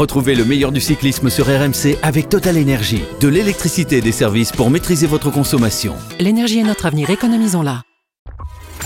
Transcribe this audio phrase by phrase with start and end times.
[0.00, 3.02] Retrouvez le meilleur du cyclisme sur RMC avec Total Énergie.
[3.20, 5.94] De l'électricité et des services pour maîtriser votre consommation.
[6.18, 7.82] L'énergie est notre avenir, économisons-la.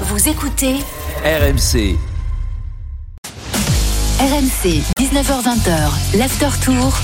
[0.00, 0.74] Vous écoutez
[1.24, 1.96] RMC.
[4.19, 6.99] RMC, 19h20, l'after tour.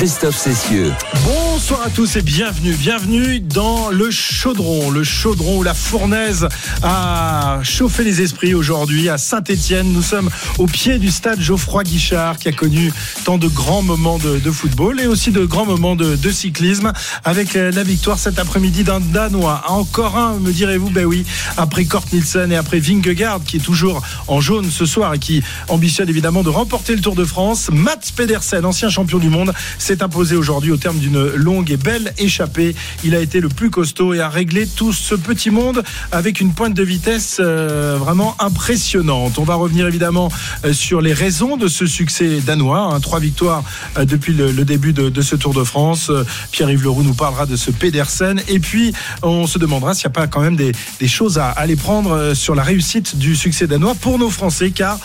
[0.00, 0.94] Christophe Cessieux.
[1.26, 6.48] Bonsoir à tous et bienvenue, bienvenue dans le chaudron, le chaudron où la fournaise
[6.82, 9.92] a chauffé les esprits aujourd'hui à Saint-Etienne.
[9.92, 12.90] Nous sommes au pied du stade Geoffroy Guichard qui a connu
[13.26, 16.94] tant de grands moments de, football et aussi de grands moments de, cyclisme
[17.26, 19.64] avec la victoire cet après-midi d'un Danois.
[19.68, 21.26] Encore un, me direz-vous, ben oui,
[21.58, 25.42] après Kort Nielsen et après Vingegaard qui est toujours en jaune ce soir et qui
[25.68, 27.68] ambitionne évidemment de remporter le Tour de France.
[27.70, 29.52] Mats Pedersen, ancien champion du monde,
[29.90, 32.76] s'est imposé aujourd'hui au terme d'une longue et belle échappée.
[33.02, 35.82] Il a été le plus costaud et a réglé tout ce petit monde
[36.12, 39.40] avec une pointe de vitesse euh, vraiment impressionnante.
[39.40, 40.30] On va revenir évidemment
[40.64, 42.94] euh, sur les raisons de ce succès danois.
[42.94, 43.00] Hein.
[43.00, 43.64] Trois victoires
[43.98, 46.12] euh, depuis le, début de, ce Tour de France.
[46.52, 48.40] Pierre-Yves Leroux nous parlera de ce Pedersen.
[48.46, 48.92] Et puis,
[49.24, 52.32] on se demandera s'il n'y a pas quand même des, des, choses à aller prendre
[52.34, 54.70] sur la réussite du succès danois pour nos Français.
[54.70, 55.00] Car,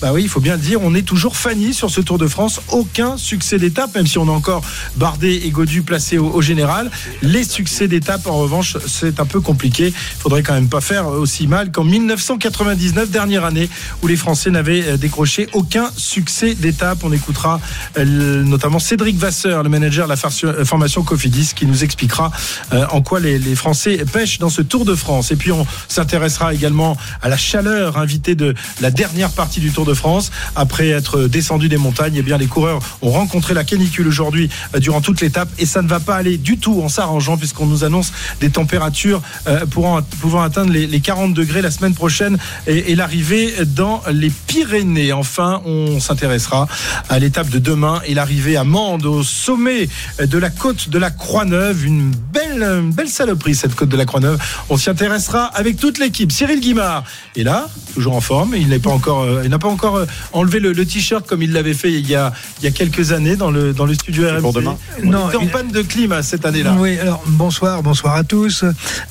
[0.00, 2.26] bah oui, il faut bien le dire, on est toujours fanny sur ce Tour de
[2.26, 2.62] France.
[2.70, 4.62] Aucun succès d'étape, même si on encore
[4.96, 6.90] Bardet et Godu placés au, général.
[7.22, 9.88] Les succès d'étape, en revanche, c'est un peu compliqué.
[9.88, 13.68] Il faudrait quand même pas faire aussi mal qu'en 1999, dernière année
[14.02, 16.98] où les Français n'avaient décroché aucun succès d'étape.
[17.02, 17.60] On écoutera
[17.98, 22.30] euh, notamment Cédric Vasseur, le manager de la formation Cofidis, qui nous expliquera
[22.72, 25.30] euh, en quoi les, les, Français pêchent dans ce Tour de France.
[25.32, 29.84] Et puis on s'intéressera également à la chaleur invitée de la dernière partie du Tour
[29.84, 30.30] de France.
[30.56, 35.00] Après être descendu des montagnes, eh bien les coureurs ont rencontré la canicule aujourd'hui durant
[35.00, 38.12] toute l'étape et ça ne va pas aller du tout en s'arrangeant puisqu'on nous annonce
[38.40, 44.02] des températures euh, pouvant, atteindre les, les, 40 degrés la semaine prochaine et, l'arrivée dans
[44.10, 45.12] les Pyrénées.
[45.12, 46.66] Enfin, on s'intéressera
[47.08, 49.88] à l'étape de demain et l'arrivée à Mende au sommet
[50.20, 51.84] de la côte de la Croix-Neuve.
[51.84, 54.38] Une belle, belle saloperie cette côte de la Croix-Neuve.
[54.68, 56.32] On s'y intéressera avec toute l'équipe.
[56.32, 57.04] Cyril Guimard
[57.36, 58.54] est là, toujours en forme.
[58.56, 61.74] Il n'est pas encore, euh, n'a pas encore enlevé le, le t-shirt comme il l'avait
[61.74, 64.40] fait il y a, il y a quelques années dans le, dans le studio RMC.
[64.40, 64.76] Pour demain.
[65.02, 65.50] On non, était en il...
[65.50, 66.74] panne de climat cette année-là.
[66.78, 68.64] Oui, alors bonsoir, bonsoir à tous.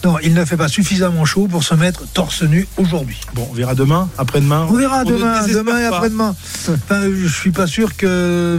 [0.04, 3.20] Non, il ne fait pas suffisamment chaud pour se mettre torse nu aujourd'hui.
[3.34, 4.68] Bon, on verra demain, après-demain.
[4.70, 6.36] On verra on demain, demain et après-demain.
[6.68, 8.58] Enfin, je suis pas sûr que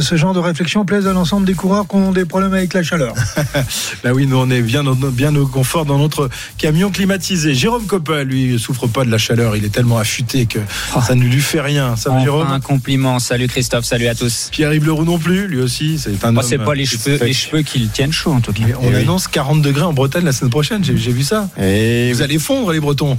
[0.00, 2.82] ce genre de réflexion plaise à l'ensemble des coureurs qui ont des problèmes avec la
[2.82, 3.14] chaleur.
[4.04, 7.54] bah oui, nous on est bien, bien au confort dans notre camion climatisé.
[7.54, 9.56] Jérôme Coppel, lui, souffre pas de la chaleur.
[9.56, 10.58] Il est tellement affûté que
[10.96, 11.00] oh.
[11.06, 11.96] ça ne lui fait rien.
[11.96, 13.18] Ça, enfin, Jérôme un compliment.
[13.18, 14.48] Salut Christophe, salut à tous.
[14.52, 15.98] Pierre-Yves Leroux non plus, lui aussi.
[15.98, 16.32] C'est un.
[16.32, 18.62] Moi, c'est pas les cheveux, les cheveux qui le tiennent chaud en tout cas.
[18.66, 19.32] Mais on et annonce oui.
[19.32, 20.84] 40 degrés en Bretagne la semaine prochaine.
[20.84, 21.48] J'ai vu ça.
[21.60, 23.18] Et vous allez fondre les Bretons.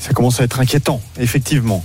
[0.00, 1.84] Ça commence à être inquiétant, effectivement.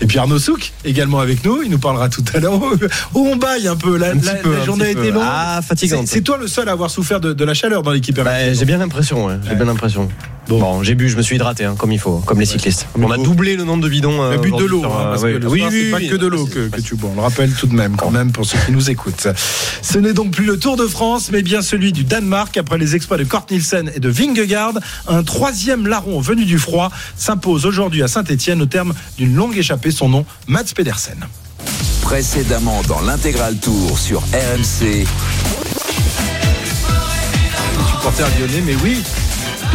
[0.00, 2.60] Et puis Arnaud Souk, également avec nous, il nous parlera tout à l'heure.
[3.14, 5.22] Où on baille un peu, la, un la, peu, la journée a été longue.
[5.24, 6.08] Ah, fatigante.
[6.08, 8.16] C'est toi le seul à avoir souffert de, de la chaleur dans l'équipe.
[8.16, 9.36] Bah, j'ai bien l'impression, ouais.
[9.44, 9.56] j'ai ouais.
[9.56, 10.08] bien l'impression.
[10.48, 12.86] Bon, bon j'ai bu, je me suis hydraté hein, comme il faut, comme les cyclistes.
[12.98, 14.22] On a doublé le nombre de bidons.
[14.22, 15.32] Euh, bu de l'eau, hein, parce ouais.
[15.32, 17.10] que le oui, soir, oui, pas oui, que de l'eau que, que, tu bois.
[17.12, 19.28] On le rappelle tout de même, quand même, pour ceux qui nous écoutent.
[19.82, 22.94] Ce n'est donc plus le Tour de France, mais bien celui du Danemark après les
[22.94, 24.74] exploits de Kort Nielsen et de Vingegaard.
[25.08, 29.90] Un troisième larron venu du froid s'impose aujourd'hui à Saint-Etienne au terme d'une longue échappée.
[29.90, 31.26] Son nom, Mats Pedersen.
[32.02, 35.06] Précédemment dans l'intégral tour sur RMC.
[37.90, 39.02] Supporter lyonnais, mais oui,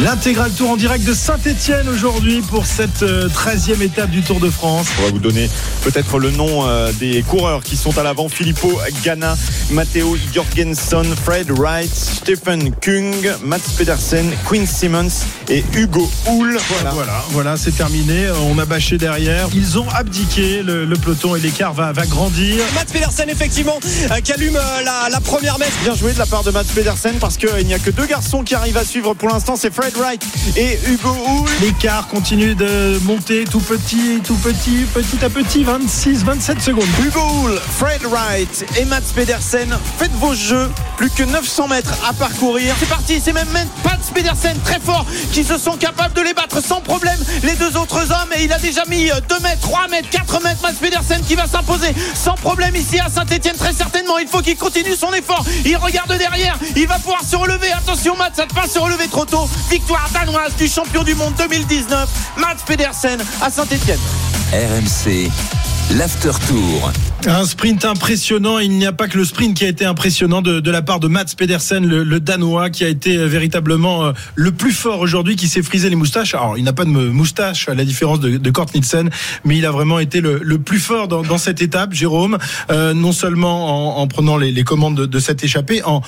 [0.03, 4.49] L'intégral tour en direct de Saint-Etienne aujourd'hui pour cette euh, 13e étape du Tour de
[4.49, 4.87] France.
[4.97, 5.49] On va vous donner
[5.83, 8.29] peut-être le nom euh, des coureurs qui sont à l'avant.
[8.29, 9.35] Filippo Ganna,
[9.71, 16.57] Matteo Jorgensen, Fred Wright, Stephen Kung, Mats Pedersen, Quinn Simmons et Hugo Hull.
[16.69, 18.29] Voilà, voilà, voilà c'est terminé.
[18.49, 19.49] On a bâché derrière.
[19.53, 22.63] Ils ont abdiqué le, le peloton et l'écart va, va, grandir.
[22.73, 23.79] Mats Pedersen, effectivement,
[24.11, 25.77] euh, qui allume la, la, première mètre.
[25.83, 28.43] Bien joué de la part de Mats Pedersen parce qu'il n'y a que deux garçons
[28.43, 29.57] qui arrivent à suivre pour l'instant.
[29.57, 30.23] C'est Fred Wright
[30.55, 31.50] et Hugo Hull.
[31.61, 36.88] L'écart continue de monter tout petit, tout petit, petit à petit, 26, 27 secondes.
[37.03, 40.69] Hugo Hull, Fred Wright et Mats Pedersen, faites vos jeux.
[40.97, 42.75] Plus que 900 mètres à parcourir.
[42.80, 46.62] C'est parti, c'est même Mats Pedersen très fort qui se sont capables de les battre
[46.62, 47.18] sans problème.
[47.44, 50.62] Les deux autres hommes et il a déjà mis 2 mètres, 3 mètres, 4 mètres.
[50.62, 54.18] Mats Pedersen qui va s'imposer sans problème ici à Saint-Etienne très certainement.
[54.18, 55.45] Il faut qu'il continue son effort.
[55.65, 57.71] Il regarde derrière, il va pouvoir se relever.
[57.71, 59.47] Attention Mats, ça ne pas se relever trop tôt.
[59.79, 63.97] Victoire danoise du champion du monde 2019, Mats Pedersen à Saint-Etienne.
[64.51, 65.31] RMC,
[65.95, 66.91] l'after tour.
[67.25, 68.59] Un sprint impressionnant.
[68.59, 70.99] Il n'y a pas que le sprint qui a été impressionnant de, de la part
[70.99, 75.37] de Mats Pedersen, le, le, Danois, qui a été véritablement euh, le plus fort aujourd'hui,
[75.37, 76.35] qui s'est frisé les moustaches.
[76.35, 79.09] Alors, il n'a pas de moustache, à la différence de, de Kort Nielsen,
[79.45, 82.37] mais il a vraiment été le, le plus fort dans, dans, cette étape, Jérôme.
[82.69, 86.01] Euh, non seulement en, en prenant les, les commandes de, de cette échappée, en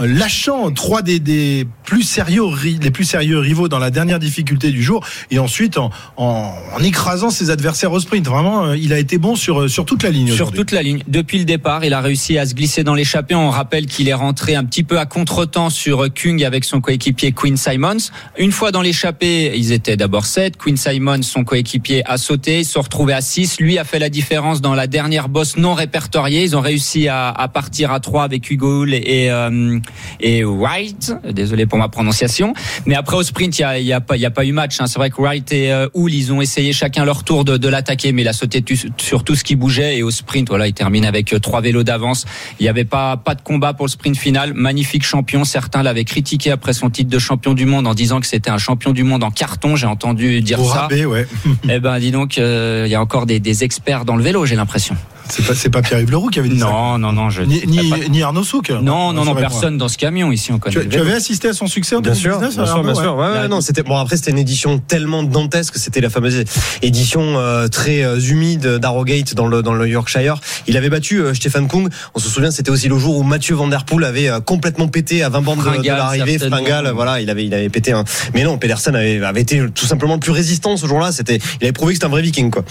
[0.00, 2.44] lâchant trois des, des, plus sérieux
[2.80, 6.82] les plus sérieux rivaux dans la dernière difficulté du jour et ensuite en, en, en
[6.82, 8.26] écrasant ses adversaires au sprint.
[8.26, 11.02] Vraiment euh, il a été bon sur sur toute la ligne sur toute la ligne.
[11.08, 13.34] Depuis le départ il a réussi à se glisser dans l'échappée.
[13.34, 17.32] On rappelle qu'il est rentré un petit peu à contretemps sur Kung avec son coéquipier
[17.32, 18.10] Quinn Simons.
[18.38, 22.60] Une fois dans l'échappée ils étaient d'abord 7 Quinn Simons son coéquipier a sauté.
[22.60, 25.56] Ils se sont retrouvés à 6 lui a fait la différence dans la dernière bosse
[25.56, 26.44] non répertoriée.
[26.44, 29.78] Ils ont réussi à, à partir à 3 avec Hugo Hull et euh,
[30.20, 31.12] et Wright.
[31.30, 32.54] Désolé pour ma prononciation.
[32.86, 34.80] Mais après au sprint, il y a, y a, pas, y a pas eu match.
[34.80, 34.86] Hein.
[34.86, 37.68] C'est vrai que Wright et euh, Hull, ils ont essayé chacun leur tour de, de
[37.68, 38.64] l'attaquer, mais il a sauté
[38.96, 39.98] sur tout ce qui bougeait.
[39.98, 42.24] Et au sprint, voilà, il termine avec euh, trois vélos d'avance.
[42.60, 44.54] Il n'y avait pas pas de combat pour le sprint final.
[44.54, 45.44] Magnifique champion.
[45.44, 48.58] Certains l'avaient critiqué après son titre de champion du monde en disant que c'était un
[48.58, 49.76] champion du monde en carton.
[49.76, 50.82] J'ai entendu dire Au ça.
[50.82, 51.26] rabais, ouais.
[51.68, 54.46] eh ben, dis donc, euh, il y a encore des, des experts dans le vélo,
[54.46, 54.96] j'ai l'impression.
[55.28, 56.98] C'est pas, c'est pas Pierre-Yves Leroux qui avait dit non, ça.
[56.98, 57.42] Non, non, je.
[57.42, 58.70] Ni, ni, ni, Arnaud Souk.
[58.70, 60.52] Non, non, non, personne dans ce camion ici.
[60.52, 62.82] On connaît tu, tu avais assisté à son succès en bien 2019 sûr, bien sûr,
[62.84, 63.16] bien sûr.
[63.16, 63.96] Ouais, ouais, non, c'était bon.
[63.96, 65.74] Après, c'était une édition tellement dantesque.
[65.76, 66.44] C'était la fameuse
[66.82, 70.40] édition euh, très euh, humide d'Arrogate dans le dans le Yorkshire.
[70.66, 71.88] Il avait battu euh, Stefan Kung.
[72.14, 74.88] On se souvient, c'était aussi le jour où Mathieu Van Der Poel avait euh, complètement
[74.88, 76.38] pété à 20 bandes de, de l'arrivée.
[76.38, 78.04] Fringal, voilà, il avait il avait pété un.
[78.34, 81.12] Mais non, Pedersen avait, avait été tout simplement le plus résistant ce jour-là.
[81.12, 82.64] C'était, il avait prouvé que c'était un vrai Viking, quoi.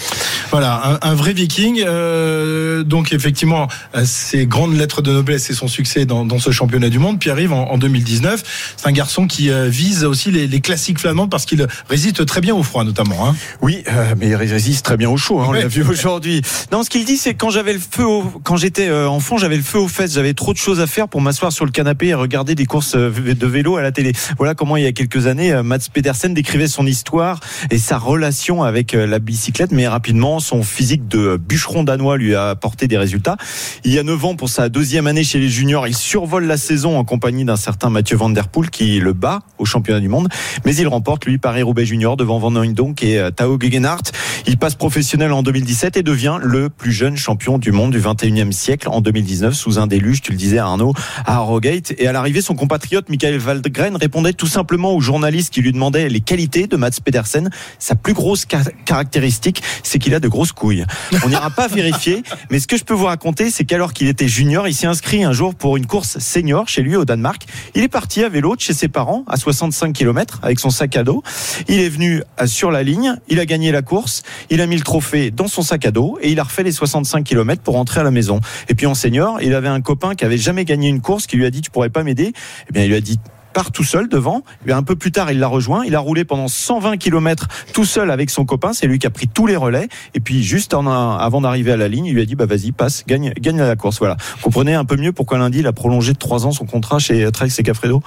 [0.52, 1.84] Voilà, un, un vrai Viking.
[1.86, 2.47] Euh,
[2.86, 3.68] donc effectivement,
[4.06, 7.20] ses grandes lettres de noblesse et son succès dans, dans ce championnat du monde.
[7.20, 8.44] Puis arrive en, en 2019.
[8.78, 12.42] C'est un garçon qui euh, vise aussi les, les classiques flamands parce qu'il résiste très
[12.42, 13.28] bien au froid, notamment.
[13.28, 13.36] Hein.
[13.62, 15.40] Oui, euh, mais il résiste très bien au chaud.
[15.40, 15.62] Hein, on Ouais.
[15.62, 16.42] l'a vu aujourd'hui.
[16.72, 19.58] Non, ce qu'il dit, c'est quand j'avais le feu, au, quand j'étais euh, enfant, j'avais
[19.58, 20.14] le feu aux fesses.
[20.14, 22.96] J'avais trop de choses à faire pour m'asseoir sur le canapé et regarder des courses
[22.96, 24.14] euh, de vélo à la télé.
[24.38, 27.40] Voilà comment il y a quelques années, euh, Mats Pedersen décrivait son histoire
[27.72, 29.72] et sa relation avec euh, la bicyclette.
[29.72, 33.38] Mais rapidement, son physique de euh, bûcheron danois lui a apporté des résultats.
[33.84, 36.58] Il y a 9 ans, pour sa deuxième année chez les juniors, il survole la
[36.58, 40.10] saison en compagnie d'un certain Mathieu Van Der Poel qui le bat au championnat du
[40.10, 40.30] monde.
[40.66, 44.12] Mais il remporte, lui, Paris-Roubaix junior devant Van Hooydonk et euh, Tao Gegenhardt.
[44.46, 48.52] Il passe professionnel en 2017 et devient le plus jeune champion du monde du 21e
[48.52, 50.94] siècle en 2019 sous un déluge, tu le disais Arnaud,
[51.26, 51.94] à Harrogate.
[51.98, 56.10] Et à l'arrivée, son compatriote Michael Waldgren répondait tout simplement aux journalistes qui lui demandaient
[56.10, 57.50] les qualités de Mats Pedersen.
[57.80, 60.86] Sa plus grosse ca- caractéristique, c'est qu'il a de grosses couilles.
[61.26, 62.17] On n'ira pas vérifier,
[62.50, 65.24] mais ce que je peux vous raconter, c'est qu'alors qu'il était junior, il s'est inscrit
[65.24, 67.44] un jour pour une course senior chez lui au Danemark.
[67.76, 70.96] Il est parti à vélo de chez ses parents à 65 km avec son sac
[70.96, 71.24] à dos.
[71.68, 74.76] Il est venu euh, sur la ligne, il a gagné la course, il a mis
[74.76, 77.76] le trophée dans son sac à dos et il a refait les 65 km pour
[77.76, 78.40] rentrer à la maison.
[78.70, 81.38] Et puis en senior, il avait un copain qui avait jamais gagné une course qui
[81.38, 82.34] lui a dit tu pourrais pas m'aider?
[82.70, 83.20] Eh bien il lui a dit
[83.58, 84.44] part tout seul devant.
[84.68, 85.84] Bien, un peu plus tard, il l'a rejoint.
[85.84, 88.72] Il a roulé pendant 120 km tout seul avec son copain.
[88.72, 89.88] C'est lui qui a pris tous les relais.
[90.14, 93.04] Et puis, juste avant d'arriver à la ligne, il lui a dit, bah, vas-y, passe,
[93.08, 93.98] gagne, gagne la course.
[93.98, 94.16] Voilà.
[94.44, 97.32] Comprenez un peu mieux pourquoi lundi, il a prolongé de 3 ans son contrat chez
[97.32, 98.04] Trek et Cafredo.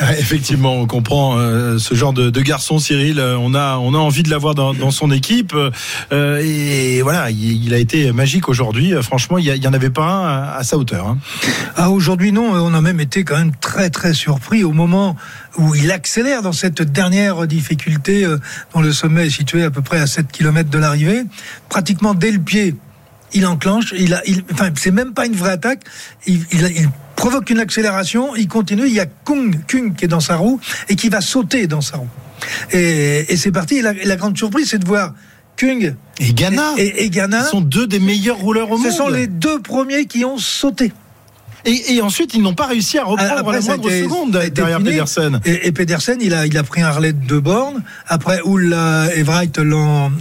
[0.18, 3.18] Effectivement, on comprend euh, ce genre de, garçon, Cyril.
[3.18, 5.54] Euh, On a, on a envie de l'avoir dans, son équipe.
[6.12, 8.92] Euh, et voilà, il, a été magique aujourd'hui.
[9.02, 11.06] Franchement, il y, a- il y en avait pas un à, sa hauteur.
[11.08, 11.18] hein.
[11.76, 12.52] Ah, aujourd'hui, non.
[12.52, 15.16] On a même été quand même très, très surpris au moment
[15.56, 18.24] où il accélère dans cette dernière difficulté,
[18.74, 21.22] dont le sommet est situé à peu près à 7 km de l'arrivée.
[21.68, 22.76] Pratiquement dès le pied,
[23.34, 23.94] il enclenche.
[23.98, 25.82] Il a, il, enfin, c'est même pas une vraie attaque.
[26.26, 28.34] Il, il, a- il provoque une accélération.
[28.36, 28.86] Il continue.
[28.86, 31.80] Il y a Kung, Kung qui est dans sa roue et qui va sauter dans
[31.80, 32.08] sa roue.
[32.72, 33.76] Et, et c'est parti.
[33.76, 35.14] Et la, grande surprise, c'est de voir
[35.56, 37.40] Kung Et Ghana, et, et Ghana.
[37.46, 38.92] ils sont deux des meilleurs rouleurs au Ce monde.
[38.92, 40.92] sont les deux premiers qui ont sauté.
[41.64, 44.78] Et, et ensuite, ils n'ont pas réussi à reprendre Après, la moindre été- seconde derrière
[44.78, 44.90] fini.
[44.90, 45.40] Pedersen.
[45.44, 47.82] Et, et Pedersen, il a, il a pris un relais de deux bornes.
[48.06, 50.12] Après, Hull euh, et Wright l'ont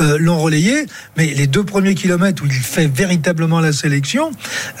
[0.00, 0.86] euh, l'ont relayé.
[1.16, 4.30] Mais les deux premiers kilomètres où il fait véritablement la sélection,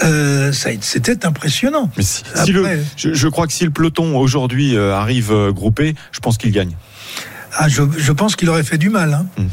[0.02, 1.90] euh, c'était impressionnant.
[1.96, 6.20] Mais si, si le, je, je crois que si le peloton aujourd'hui arrive groupé, je
[6.20, 6.72] pense qu'il gagne.
[7.62, 9.12] Ah, je, je pense qu'il aurait fait du mal.
[9.12, 9.44] Hein.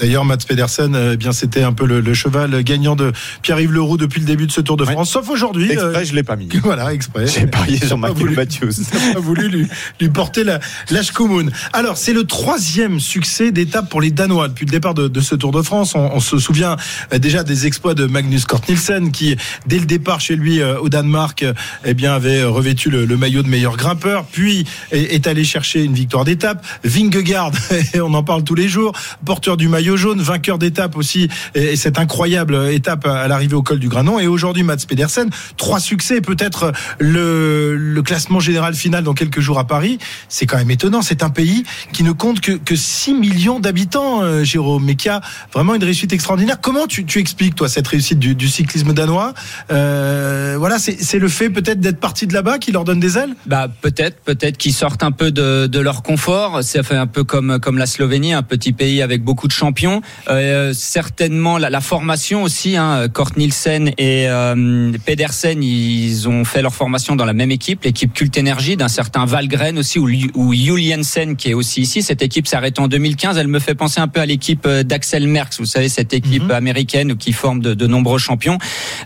[0.00, 3.70] D'ailleurs, Mats Pedersen, euh, eh bien, c'était un peu le, le cheval gagnant de Pierre-Yves
[3.70, 4.94] Leroux depuis le début de ce Tour de Ouais.
[4.94, 5.70] France, sauf aujourd'hui.
[5.70, 6.48] Exprès, euh, je l'ai pas mis.
[6.64, 7.28] Voilà, exprès.
[7.28, 8.30] J'ai parié sur Michael.
[8.30, 8.72] Matthews.
[9.14, 9.68] pas voulu lui,
[10.00, 10.58] lui porter la
[10.90, 11.46] l'âge commun.
[11.72, 15.36] Alors, c'est le troisième succès d'étape pour les Danois depuis le départ de, de ce
[15.36, 15.94] Tour de France.
[15.94, 16.76] On, on se souvient
[17.12, 19.36] euh, déjà des exploits de Magnus Cort Nielsen qui,
[19.68, 21.52] dès le départ chez lui euh, au Danemark, euh,
[21.84, 25.84] eh bien, avait revêtu le, le maillot de meilleur grimpeur, puis est, est allé chercher
[25.84, 26.66] une victoire d'étape.
[26.82, 27.51] Vingegaard
[28.00, 28.92] on en parle tous les jours.
[29.24, 33.78] Porteur du maillot jaune, vainqueur d'étape aussi, et cette incroyable étape à l'arrivée au col
[33.78, 34.18] du Granon.
[34.18, 39.66] Et aujourd'hui, Mats Pedersen, trois succès, peut-être le, classement général final dans quelques jours à
[39.66, 39.98] Paris.
[40.28, 41.02] C'est quand même étonnant.
[41.02, 45.08] C'est un pays qui ne compte que, que 6 millions d'habitants, euh, Jérôme, mais qui
[45.08, 45.20] a
[45.52, 46.60] vraiment une réussite extraordinaire.
[46.60, 49.34] Comment tu, expliques, toi, cette réussite du, cyclisme danois
[49.70, 53.34] euh, Voilà, c'est le fait peut-être d'être parti de là-bas qui leur donne des ailes?
[53.46, 56.60] Bah peut-être, peut-être qu'ils sortent un peu de, leur confort.
[56.62, 60.02] C'est fait un peu comme comme la Slovénie, un petit pays avec beaucoup de champions.
[60.28, 62.76] Euh, certainement la, la, formation aussi.
[62.76, 67.84] Hein, Kort Nielsen et euh, Pedersen, ils ont fait leur formation dans la même équipe,
[67.84, 72.02] l'équipe Cult Energy, d'un certain Valgren aussi, ou, ou Juliensen qui est aussi ici.
[72.02, 73.38] Cette équipe s'est arrêtée en 2015.
[73.38, 76.42] Elle me fait penser un peu à l'équipe euh, d'Axel Merckx, vous savez cette équipe
[76.42, 76.62] mm -hmm.
[76.62, 78.58] américaine qui forme de, de nombreux champions.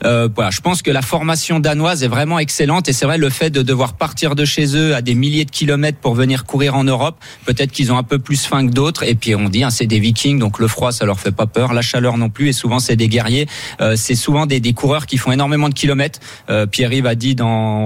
[0.05, 3.31] Euh, voilà, je pense que la formation danoise est vraiment excellente et c'est vrai le
[3.31, 6.73] fait de devoir partir de chez eux à des milliers de kilomètres pour venir courir
[6.75, 7.17] en Europe,
[7.49, 9.03] peut-être qu'ils ont un peu plus faim que d'autres.
[9.03, 11.47] Et puis on dit, hein, c'est des Vikings, donc le froid ça leur fait pas
[11.47, 12.49] peur, la chaleur non plus.
[12.49, 13.47] Et souvent c'est des guerriers.
[13.81, 16.21] Euh, c'est souvent des, coureurs qui font énormément de kilomètres.
[16.51, 17.37] Euh, Pierre-Yves a dit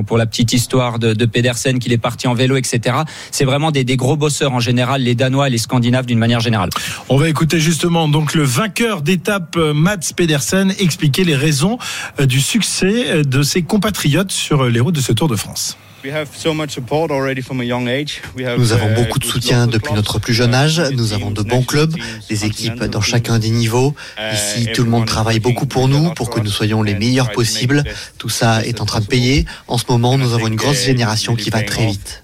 [0.06, 2.98] pour la petite histoire de, de Pedersen qu'il est parti en vélo, etc.
[3.30, 6.70] C'est vraiment des, gros bosseurs en général, les Danois et les Scandinaves d'une manière générale.
[7.08, 11.78] On va écouter justement donc le vainqueur d'étape Mats Pedersen expliquer les raisons
[12.18, 15.76] du succès de ses compatriotes sur les routes de ce Tour de France.
[18.56, 20.80] Nous avons beaucoup de soutien depuis notre plus jeune âge.
[20.92, 21.94] Nous avons de bons clubs,
[22.28, 23.94] des équipes dans chacun des niveaux.
[24.32, 27.84] Ici, tout le monde travaille beaucoup pour nous, pour que nous soyons les meilleurs possibles.
[28.18, 29.44] Tout ça est en train de payer.
[29.68, 32.22] En ce moment, nous avons une grosse génération qui va très vite.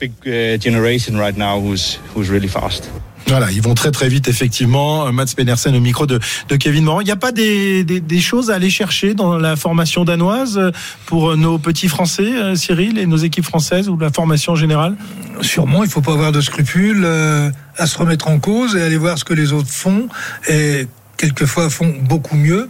[3.29, 5.13] Voilà, ils vont très très vite effectivement.
[5.13, 7.01] Mats Pedersen au micro de, de Kevin Morand.
[7.01, 10.61] Il n'y a pas des, des, choses à aller chercher dans la formation danoise
[11.07, 14.97] pour nos petits Français, Cyril, et nos équipes françaises ou la formation générale
[15.43, 18.83] Sûrement, il ne faut pas avoir de scrupules euh, à se remettre en cause et
[18.83, 20.09] aller voir ce que les autres font.
[20.49, 20.87] Et
[21.17, 22.69] quelquefois font beaucoup mieux,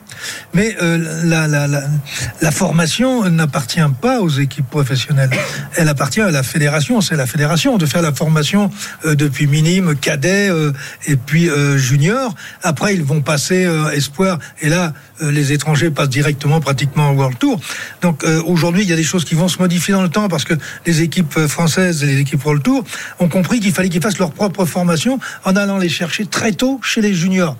[0.55, 1.83] mais euh, la, la, la,
[2.41, 5.31] la, formation n'appartient pas aux équipes professionnelles.
[5.77, 7.01] Elle appartient à la fédération.
[7.01, 8.71] C'est la fédération de faire la formation
[9.05, 10.73] euh, depuis minime, cadet euh,
[11.07, 12.35] et puis junior.
[12.63, 14.39] Après, ils vont passer espoir.
[14.61, 17.61] Et là, les étrangers passent directement pratiquement au World Tour.
[18.03, 20.45] Donc aujourd'hui, il y a des choses qui vont se modifier dans le temps parce
[20.45, 22.85] que les équipes françaises et les équipes World Tour
[23.19, 26.81] ont compris qu'il fallait qu'ils fassent leur propre formation en allant les chercher très tôt
[26.83, 27.57] chez les juniors.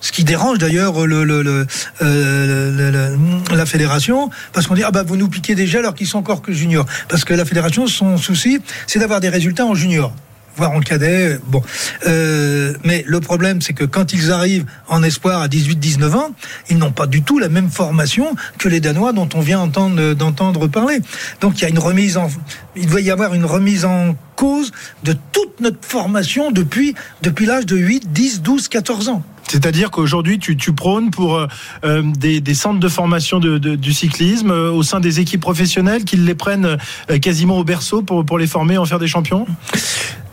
[0.00, 1.66] Ce qui dérange d'ailleurs le, le, le,
[2.02, 3.16] euh,
[3.52, 6.42] la fédération, parce qu'on dit ah bah vous nous piquez déjà alors qu'ils sont encore
[6.42, 6.86] que juniors.
[7.08, 10.12] Parce que la fédération, son souci, c'est d'avoir des résultats en junior
[10.58, 11.38] voire en cadet.
[11.46, 11.62] Bon,
[12.06, 16.30] euh, mais le problème, c'est que quand ils arrivent en espoir à 18-19 ans,
[16.68, 20.14] ils n'ont pas du tout la même formation que les Danois dont on vient entendre
[20.14, 20.98] d'entendre parler.
[21.40, 22.28] Donc il y a une remise en,
[22.76, 24.72] il doit y avoir une remise en cause
[25.04, 29.22] de toute notre formation depuis depuis l'âge de 8, 10, 12, 14 ans.
[29.48, 31.38] C'est-à-dire qu'aujourd'hui, tu, tu, prônes pour
[31.84, 36.24] euh, des, des, centres de formation du cyclisme euh, au sein des équipes professionnelles, qu'ils
[36.24, 36.78] les prennent
[37.10, 39.46] euh, quasiment au berceau pour, pour les former, en faire des champions?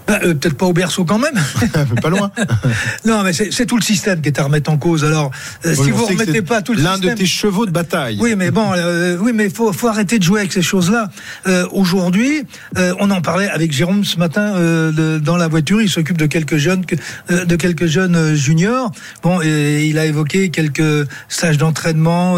[0.08, 1.36] Bah, euh, Peut-être pas au berceau quand même.
[2.02, 2.32] pas loin.
[3.06, 5.04] non, mais c'est tout le système qui est à remettre en cause.
[5.04, 5.32] Alors,
[5.66, 7.10] euh, si vous remettez pas tout le l'un système.
[7.10, 8.18] L'un de tes chevaux de bataille.
[8.20, 11.10] Oui, mais bon, euh, oui, mais faut, faut arrêter de jouer avec ces choses-là.
[11.48, 12.44] Euh, Aujourd'hui,
[12.76, 15.82] on en parlait avec Jérôme ce matin de, dans la voiture.
[15.82, 16.84] Il s'occupe de quelques jeunes,
[17.30, 18.92] de quelques jeunes juniors.
[19.24, 22.38] Bon, et il a évoqué quelques stages d'entraînement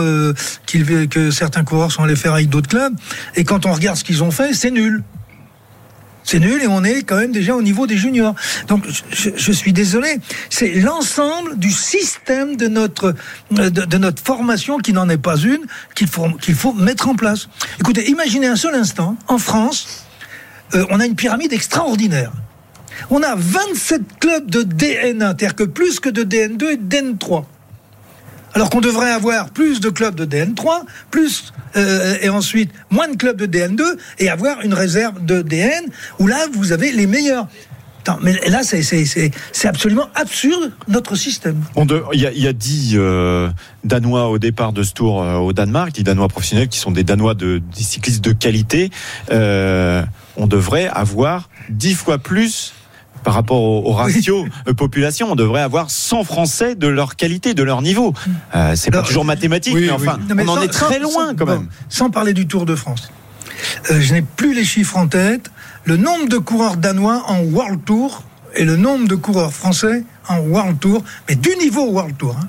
[0.66, 2.94] qu'il que certains coureurs sont allés faire avec d'autres clubs.
[3.36, 5.04] Et quand on regarde ce qu'ils ont fait, c'est nul
[6.28, 8.36] c'est nul et on est quand même déjà au niveau des juniors.
[8.68, 10.20] Donc je, suis désolé,
[10.50, 13.16] c'est l'ensemble du système de notre
[13.52, 15.66] de, de notre formation qui n'en est pas une
[15.96, 17.48] qu'il faut faut mettre en place.
[17.80, 20.06] Écoutez, imaginez un seul instant en France,
[20.76, 22.34] euh, on a une pyramide extraordinaire.
[23.10, 27.46] On a 27 clubs de DN1, c'est-à-dire que plus que de DN2 et de DN3
[28.58, 33.16] alors qu'on devrait avoir plus de clubs de DN3, plus euh, et ensuite moins de
[33.16, 33.84] clubs de DN2
[34.18, 35.84] et avoir une réserve de DN
[36.18, 37.48] où là vous avez les meilleurs.
[38.24, 41.62] Mais là c'est absolument absurde notre système.
[42.14, 43.48] Il y, a, y a dix euh,
[43.84, 47.04] Danois au départ de ce tour euh, au Danemark, dix Danois professionnels qui sont des
[47.04, 48.90] Danois de cyclistes de qualité.
[49.30, 50.04] Euh,
[50.36, 52.74] on devrait avoir dix fois plus
[53.28, 54.74] par rapport au, au ratio oui.
[54.74, 58.14] population, on devrait avoir 100 Français de leur qualité, de leur niveau.
[58.56, 60.28] Euh, c'est pas toujours mathématique, oui, mais enfin, oui.
[60.30, 61.68] non, mais on sans, en est très sans, loin quand même.
[61.90, 63.12] Sans parler du Tour de France.
[63.92, 65.52] Euh, je n'ai plus les chiffres en tête.
[65.84, 68.24] Le nombre de coureurs danois en World Tour
[68.56, 72.38] et le nombre de coureurs français en World Tour, mais du niveau World Tour.
[72.42, 72.48] Hein.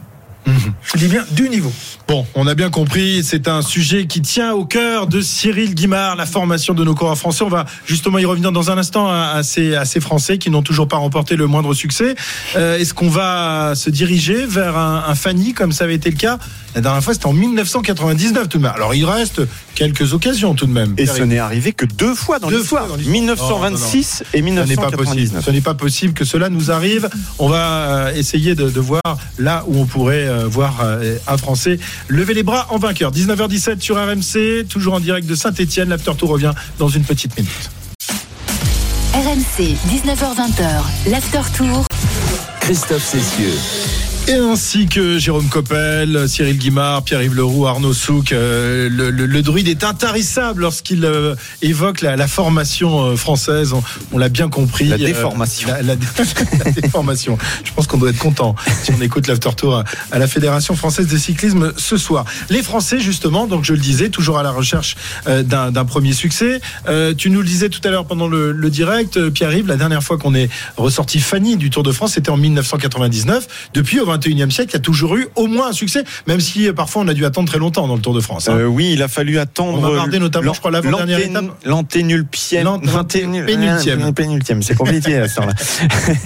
[0.85, 1.73] Je dis bien du niveau.
[2.07, 6.17] Bon, on a bien compris, c'est un sujet qui tient au cœur de Cyril Guimard,
[6.17, 7.45] la formation de nos coureurs français.
[7.45, 10.49] On va justement y revenir dans un instant à, à ces, à ces Français qui
[10.51, 12.15] n'ont toujours pas remporté le moindre succès.
[12.57, 16.17] Euh, Est-ce qu'on va se diriger vers un, un Fanny comme ça avait été le
[16.17, 16.39] cas
[16.75, 17.13] la dernière fois?
[17.13, 18.73] C'était en 1999 tout de même.
[18.75, 19.43] Alors il reste
[19.75, 20.95] quelques occasions tout de même.
[20.97, 22.87] Et ce n'est arrivé que deux fois dans Deux l'histoire.
[22.87, 23.61] fois dans l'histoire.
[23.61, 25.21] 1926 et Ce n'est pas possible.
[25.21, 25.45] 1999.
[25.45, 27.09] Ce n'est pas possible que cela nous arrive.
[27.39, 27.59] On va
[28.09, 29.03] euh, essayer de, de voir
[29.39, 31.79] là où on pourrait euh, voir euh, un Français
[32.09, 33.13] lever les bras en vainqueur.
[33.13, 35.89] 19h17 sur RMC, toujours en direct de Saint-Etienne.
[35.89, 37.71] L'after tour revient dans une petite minute.
[39.15, 41.87] RMC, 19h20h, l'after tour.
[42.61, 43.88] Christophe Cessieux.
[44.31, 49.43] Et ainsi que Jérôme Coppel, Cyril Guimard, Pierre-Yves Leroux, Arnaud Souk, euh, le, le- le
[49.43, 53.73] druide est intarissable lorsqu'il euh, évoque la, la formation euh, française.
[53.73, 53.83] On,
[54.13, 54.85] on l'a bien compris.
[54.89, 55.69] La Euh, déformation.
[55.69, 55.95] la, la-
[56.65, 57.39] la déformation.
[57.65, 60.77] Je pense qu'on doit être content si on écoute l'after tour à, à la Fédération
[60.77, 62.27] française de cyclisme ce soir.
[62.51, 66.61] Les Français, justement, donc je le disais, toujours à la recherche d'un premier succès.
[66.87, 70.03] Euh, tu nous le disais tout à l'heure pendant le, le direct, Pierre-Yves, la dernière
[70.03, 73.71] fois qu'on est ressorti Fanny du Tour de France, c'était en 1999.
[73.73, 76.69] Depuis, au 21e siècle, il y a toujours eu au moins un succès, même si
[76.69, 78.49] euh, parfois on a dû attendre très longtemps dans le Tour de France.
[78.49, 78.57] hein.
[78.57, 79.79] Euh, oui, il a fallu attendre.
[79.79, 81.45] On va regarder notamment, je crois, l'avant-dernière étape.
[81.65, 82.65] L'anténulpième.
[82.65, 84.03] L'ant- l'anténul- pénultième.
[84.03, 84.63] euh, pénultième.
[84.63, 85.53] C'est compliqué, à ce temps-là.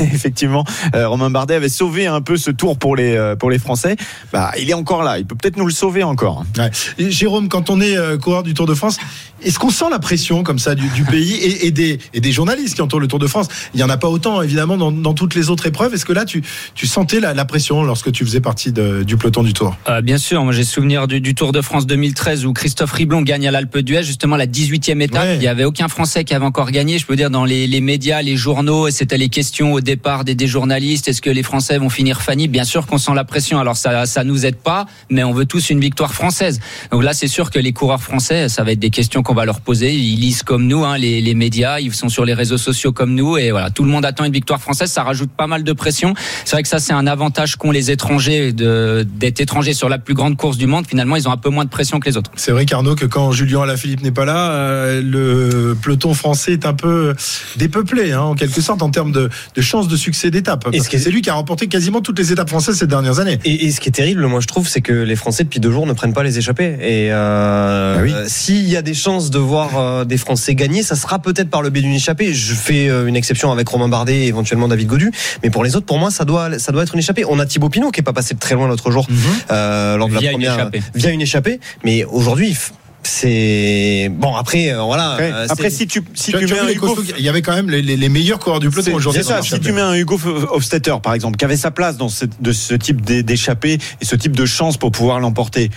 [0.01, 3.59] Effectivement, euh, Romain Bardet avait sauvé un peu ce tour pour les, euh, pour les
[3.59, 3.97] Français.
[4.33, 5.19] Bah, il est encore là.
[5.19, 6.45] Il peut peut-être nous le sauver encore.
[6.59, 6.71] Ouais.
[6.99, 8.99] Et Jérôme, quand on est euh, coureur du Tour de France,
[9.45, 12.33] est-ce qu'on sent la pression comme ça du, du pays et, et des, et des
[12.33, 13.49] journalistes qui entourent le Tour de France?
[13.75, 15.95] Il n'y en a pas autant évidemment dans, dans toutes les autres épreuves.
[15.95, 16.43] Est-ce que là tu,
[16.75, 20.01] tu sentais la, la pression lorsque tu faisais partie de- du peloton du Tour Euh,
[20.01, 23.47] bien sûr, moi j'ai souvenir du, du Tour de France 2013 où Christophe Riblon gagne
[23.49, 25.23] à l'Alpe d'Huez, justement la 18e étape.
[25.23, 25.35] Ouais.
[25.37, 26.99] Il n'y avait aucun Français qui avait encore gagné.
[26.99, 30.35] Je peux dire dans les, les médias, les journaux, c'était les questions au départ des,
[30.35, 31.09] des journalistes.
[31.09, 32.49] Est-ce que les Français vont finir Fanny?
[32.49, 33.59] Bien sûr qu'on sent la pression.
[33.59, 36.61] Alors ça, ça nous aide pas, mais on veut tous une victoire française.
[36.91, 39.45] Donc là, c'est sûr que les coureurs français, ça va être des questions qu'on va
[39.45, 39.93] leur poser.
[39.95, 43.15] Ils lisent comme nous, hein, les, les médias, ils sont sur les réseaux sociaux comme
[43.15, 44.91] nous, et voilà, tout le monde attend une victoire française.
[44.93, 46.15] Ça rajoute pas mal de pression.
[46.45, 50.15] C'est vrai que ça, c'est un avantage qu'ont les étrangers d'être étrangers sur la plus
[50.15, 50.87] grande course du monde.
[50.87, 52.31] Finalement, ils ont un peu moins de pression que les autres.
[52.37, 56.67] C'est vrai qu'Arnaud, que quand Julien Alaphilippe n'est pas là, euh, le peloton français est
[56.67, 57.15] un peu
[57.57, 60.65] dépeuplé, hein, en quelque sorte, en termes de, de chances de succès d'étape.
[60.71, 63.19] Parce que est- c'est lui qui a remporté quasiment toutes les étapes françaises ces dernières
[63.21, 63.39] années.
[63.45, 65.73] Et, et ce qui est terrible, moi je trouve, c'est que les Français depuis deux
[65.73, 66.77] jours ne prennent pas les échappées.
[66.81, 68.13] Et euh, Ah oui.
[68.13, 71.51] euh, s'il y a des chances de voir euh, des Français gagner, ça sera peut-être
[71.51, 72.35] par le biais d'une échappée.
[72.35, 75.11] Je fais euh, une exception avec Romain Bardet et éventuellement David Godu,
[75.43, 77.25] mais pour les autres, pour moi, ça doit, ça doit être une échappée.
[77.29, 79.07] On a Thibaut Pinot qui est pas passé de très loin l'autre jour
[79.51, 80.83] euh, lors de Via la une première échappée.
[80.95, 82.57] via une échappée, mais aujourd'hui.
[83.05, 85.11] C'est bon après euh, voilà.
[85.15, 87.29] Après, euh, après, si tu, si Tu as- tu tu mets un Hugo il y
[87.29, 89.23] avait quand même les, les- les meilleurs coureurs du peloton aujourd'hui.
[89.43, 90.21] Si tu mets un Hugo
[90.53, 94.05] Hofstetter, par exemple, qui avait sa place dans ce, de ce type d'é- d'échappée et
[94.05, 95.71] ce type de chance pour pouvoir l'emporter,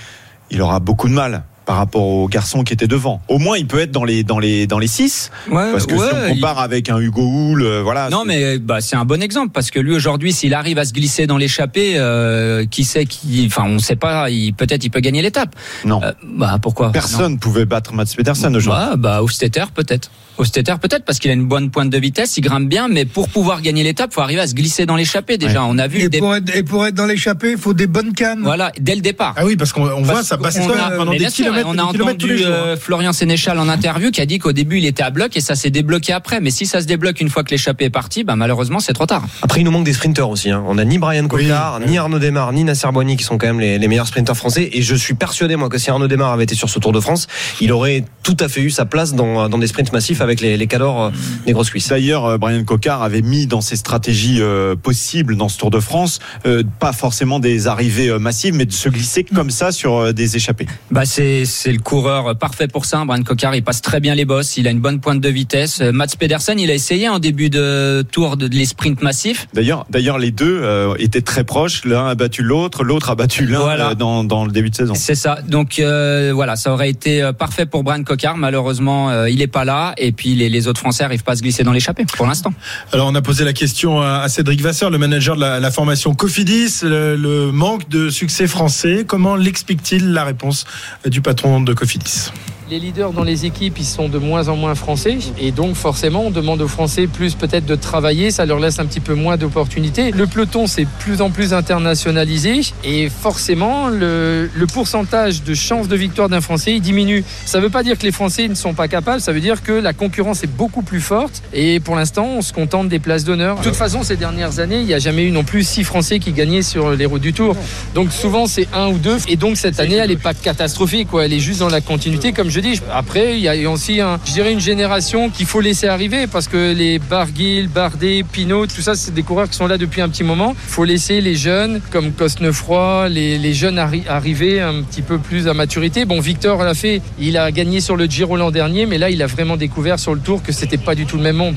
[0.51, 3.21] il aura beaucoup de mal par rapport au garçon qui était devant.
[3.28, 5.32] Au moins, il peut être dans les dans les dans les six.
[5.49, 8.10] Ouais, Parce que si on compare avec un Hugo Hull, euh, voilà.
[8.10, 10.93] Non, mais bah, c'est un bon exemple parce que lui aujourd'hui, s'il arrive à se
[10.93, 14.99] glisser dans l'échappée, euh, qui sait qui, enfin, on sait pas, il peut-être il peut
[14.99, 15.56] gagner l'étape.
[15.84, 16.01] non.
[16.04, 16.91] Euh, bah pourquoi?
[16.91, 18.86] Personne pouvait battre Mats Pedersen aujourd'hui.
[18.91, 20.12] Bah, bah Hofstetter peut-être.
[20.38, 23.30] Hofstetter peut-être parce qu'il a une bonne pointe de vitesse, il grimpe bien, mais pour
[23.30, 25.63] pouvoir gagner l'étape, faut arriver à se glisser dans l'échappée déjà.
[25.63, 28.13] On a vu Et pour, être, et pour être dans l'échappée, il faut des bonnes
[28.13, 28.41] cannes.
[28.43, 29.34] voilà dès le départ.
[29.38, 31.97] Ah oui, parce qu'on on voit ça même pendant des sûr, kilomètres, on a des
[31.97, 32.53] kilomètres tous les entendu jours.
[32.55, 32.67] hein.
[32.67, 35.41] euh, Florian Sénéchal en interview qui a dit qu'au début il était à bloc et
[35.41, 36.39] ça s'est débloqué après.
[36.41, 39.05] Mais si ça se débloque une fois que l'échappée est partie, bah malheureusement c'est trop
[39.05, 39.25] tard.
[39.41, 40.51] Après, il nous manque des sprinteurs aussi.
[40.51, 40.63] Hein.
[40.67, 43.59] On a ni Brian Cocard, ni Arnaud Desmar, ni Nasser Boigny qui sont quand même
[43.59, 44.69] les, les meilleurs sprinteurs français.
[44.73, 46.99] Et je suis persuadé, moi, que si Arnaud Desmar avait été sur ce Tour de
[46.99, 47.27] France,
[47.61, 50.57] il aurait tout à fait eu sa place dans, dans des sprints massifs avec les,
[50.57, 51.09] les cadors euh,
[51.45, 51.89] des grosses cuisses.
[51.89, 55.79] D'ailleurs, euh, Brian Cocard avait mis dans ses stratégies euh, possibles dans ce Tour de
[55.79, 59.95] France, euh, pas forcément des arrivées euh, massives, mais de se glisser comme ça sur
[59.97, 60.65] euh, des échappées.
[60.91, 63.03] Bah c'est c'est le coureur parfait pour ça.
[63.05, 65.81] Brian Cocard, il passe très bien les bosses, il a une bonne pointe de vitesse.
[65.81, 69.47] Euh, Mats Pedersen, il a essayé en début de tour de, les sprints massifs.
[69.53, 71.86] D'ailleurs, d'ailleurs, les deux euh, étaient très proches.
[71.86, 73.89] L'un a battu l'autre, l'autre a battu l'un Voilà.
[73.91, 74.93] euh, dans, dans le début de saison.
[74.95, 75.39] C'est ça.
[75.47, 78.38] Donc euh, voilà, ça aurait été parfait pour Brian Cocard.
[78.38, 79.93] Malheureusement, euh, il est pas là.
[79.97, 82.53] Et puis les, les autres Français arrivent pas à se glisser dans l'échappée pour l'instant.
[82.91, 85.71] Alors on a posé la question à à Cédric Vasseur, le manager de la, la
[85.71, 89.03] formation Cofidis, le, le manque de succès français.
[89.08, 90.65] Comment l'explique-t-il la réponse
[91.05, 92.32] du patron de Cofidis
[92.71, 95.19] Les leaders dans les équipes, ils sont de moins en moins français.
[95.39, 98.32] Et donc, forcément, on demande aux Français plus peut-être de travailler.
[98.32, 100.10] Ça leur laisse un petit peu moins d'opportunités.
[100.10, 102.62] Le peloton, c'est plus en plus internationalisé.
[102.84, 107.23] Et forcément, le, pourcentage de chances de victoire d'un Français, il diminue.
[107.45, 109.21] Ça ne veut pas dire que les Français ne sont pas capables.
[109.21, 111.43] Ça veut dire que la concurrence est beaucoup plus forte.
[111.54, 113.60] Et pour l'instant, on se contente des places d'honneur.
[113.60, 116.17] De toute façon, ces dernières années, il n'y a jamais eu non plus six Français
[116.17, 117.56] qui gagnaient sur les routes du Tour.
[117.93, 119.17] Donc souvent, c'est un ou deux.
[119.28, 121.10] Et donc, cette année, elle n'est pas catastrophique.
[121.21, 122.49] Elle est juste dans la continuité, comme
[122.91, 127.67] Après, il y a aussi, une génération qu'il faut laisser arriver parce que les Barguil,
[127.67, 130.55] Bardet, Pinot, tout ça, c'est des coureurs qui sont là depuis un petit moment.
[130.67, 135.47] Il faut laisser les jeunes, comme Cosnefroy, les, jeunes arri arriver un petit peu plus
[135.47, 136.05] à maturité.
[136.05, 137.01] Bon, Victor l'a fait.
[137.19, 140.13] Il a gagné sur le Giro l'an dernier, mais là, il a vraiment découvert sur
[140.13, 141.55] le Tour que c'était pas du tout le même monde.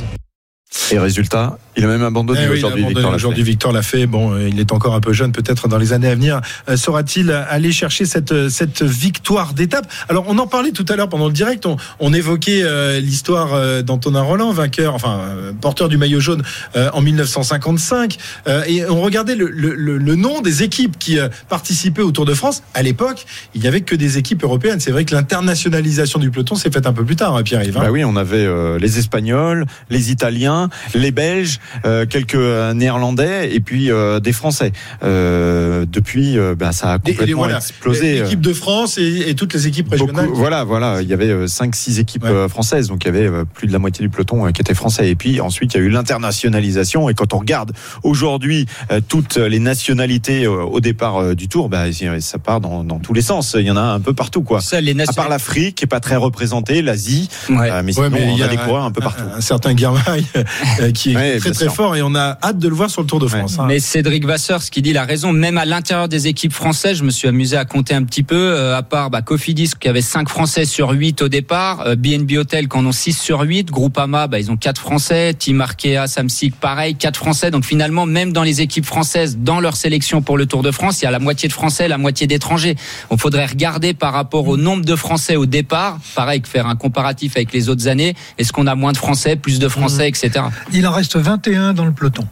[0.91, 2.85] Et résultat, il a même abandonné Eh oui, aujourd'hui.
[2.85, 3.43] Victor aujourd'hui.
[3.43, 4.07] Victor l'a fait.
[4.07, 5.33] Bon, euh, il est encore un peu jeune.
[5.33, 9.87] Peut-être dans les années à venir, euh, saura-t-il aller chercher cette euh, cette victoire d'étape?
[10.09, 11.65] Alors, on en parlait tout à l'heure pendant le direct.
[11.67, 15.21] On, on évoquait euh, l'histoire euh, d'Antonin Roland, vainqueur, enfin
[15.61, 16.43] porteur du maillot jaune
[16.77, 18.17] euh, en 1955.
[18.47, 22.25] Euh, et on regardait le, le, le- le nom des équipes qui participaient au Tour
[22.25, 22.63] de France.
[22.75, 24.81] À l'époque, il n'y avait que des équipes européennes.
[24.81, 27.77] C'est vrai que l'internationalisation du peloton s'est faite un peu plus tard, hein, Pierre-Yves.
[27.77, 27.83] hein.
[27.83, 31.59] Bah oui, on avait euh, les Espagnols, les Italiens, les Belges,
[32.09, 34.73] quelques euh, Néerlandais et puis euh, des Français.
[35.03, 38.21] Euh, depuis, euh, bah, ça a Et- et complètement voilà, explosé.
[38.21, 38.25] euh.
[38.25, 40.31] L'équipe de France et, et toutes les équipes Beaucoup- régionales.
[40.33, 42.31] voilà, voilà, il y avait 5-6 équipes Ouais.
[42.31, 44.61] euh, françaises, donc il y avait euh, plus de la moitié du peloton euh, qui
[44.61, 45.09] était français.
[45.11, 47.09] Et puis ensuite, il y a eu l'internationalisation.
[47.09, 51.69] Et quand on regarde aujourd'hui euh, toutes les nationalités euh, au départ euh, du Tour,
[51.69, 51.85] bah,
[52.21, 53.57] ça part dans, dans tous les sens.
[53.59, 54.61] Il y en a un peu partout, quoi.
[54.61, 57.71] Ça, les À part l'Afrique, qui est pas très représentée, l'Asie, Ouais.
[57.71, 59.23] euh, mais Ouais, sinon mais on y a a des coureurs un peu un- partout.
[59.37, 60.25] Un, certain Guermail
[60.81, 63.01] euh, qui est Ouais, très très fort et on a hâte de le voir sur
[63.03, 63.59] le Tour de France.
[63.59, 63.67] hein.
[63.69, 65.33] Mais Cédric Vasseur, ce qu'il dit, il a raison.
[65.33, 68.37] Même à l'intérieur des équipes françaises, je me suis amusé à compter un petit peu.
[68.37, 71.83] euh, à part bah, Cofidis, qui avait 5 Français sur 8 au départ.
[71.87, 73.71] euh, BNB Hotel, qui en ont 6 sur 8.
[73.71, 75.35] Groupama, bah, ils ont 4 Français.
[75.35, 77.51] Team Arkea, Samsic, pareil, 4 Français.
[77.51, 81.01] Donc finalement, même dans les équipes françaises, dans leur sélection pour le Tour de France,
[81.03, 82.77] il y a la moitié de Français, la moitié d'étrangers.
[83.11, 85.99] Il faudrait regarder par rapport au nombre de Français au départ.
[86.15, 88.15] Pareil, que faire un comparatif avec les autres années.
[88.39, 90.45] Est-ce qu'on a moins de Français, plus de Français, etc.
[90.73, 92.27] Il en reste 21 dans le peloton.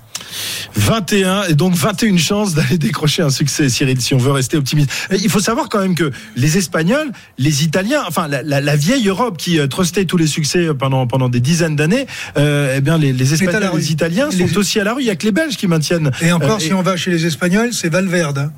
[0.74, 4.90] 21 et donc 21 chances d'aller décrocher un succès, Cyril, si on veut rester optimiste.
[5.12, 9.06] Il faut savoir quand même que les Espagnols, les Italiens, enfin la, la- la vieille
[9.08, 12.98] Europe qui euh, trustait tous les succès pendant pendant des dizaines d'années, euh, eh bien
[12.98, 15.02] les, les Espagnols, les Italiens Les- sont aussi à la rue.
[15.02, 16.10] Il y a que les Belges qui maintiennent.
[16.20, 18.50] Et encore, Euh, si on va chez les Espagnols, c'est Valverde.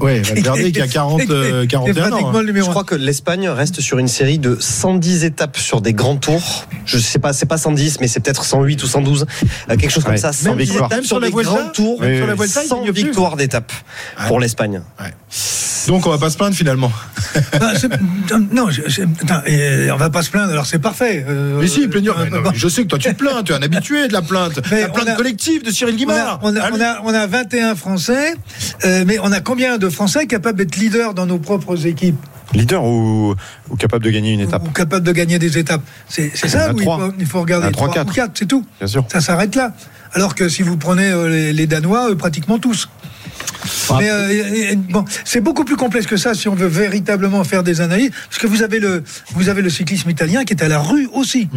[0.00, 2.32] Ouais, Valverde qui a 40, euh, 41 ans.
[2.34, 2.42] hein.
[2.54, 6.64] Je crois que l'Espagne reste sur une série de 110 étapes sur des grands tours.
[6.86, 9.26] Je sais pas, c'est pas 110, mais c'est peut-être 108 ou 112,
[9.70, 10.32] euh, quelque chose comme Ouais, ça.
[10.32, 10.90] 100 100 victoires.
[11.02, 12.38] Sur la des Vuelta grands tours, Oui, sur la oui.
[12.38, 13.02] Vuelta, il 100 gagne plus.
[13.04, 13.72] victoires d'étapes
[14.26, 14.80] pour l'Espagne.
[15.86, 16.90] Donc on va pas se plaindre finalement.
[17.60, 17.88] Ah, c'est-
[18.52, 20.52] non, je, je- attends, et on va pas se plaindre.
[20.52, 21.24] Alors c'est parfait.
[21.28, 22.12] Euh, Mais si, plaignant.
[22.16, 22.50] euh, Mais non, bon.
[22.52, 24.60] mais je sais que toi tu te plains, tu es un habitué de la plainte.
[24.70, 26.40] Mais la plainte collective de Cyril On a, Guimard.
[26.42, 26.76] on, a, Allez.
[26.76, 28.34] on, a, on a 21 Français,
[28.84, 32.16] euh, mais on a combien de Français capables d'être leaders dans nos propres équipes
[32.52, 33.34] Leader ou,
[33.70, 36.78] ou capable de gagner une étape ou capables de gagner des étapes C'est ça où
[37.18, 38.14] il faut, regarder Il y en a trois, 3 ou quatre.
[38.14, 38.64] 4, c'est tout.
[38.78, 39.04] Bien sûr.
[39.10, 39.72] Ça s'arrête là.
[40.12, 42.88] Alors que si vous prenez euh, les, les Danois, euh, pratiquement tous.
[43.98, 47.80] Mais euh, bon, c'est beaucoup plus complexe que ça si on veut véritablement faire des
[47.80, 50.78] analyses, parce que vous avez le vous avez le cyclisme italien qui est à la
[50.80, 51.48] rue aussi.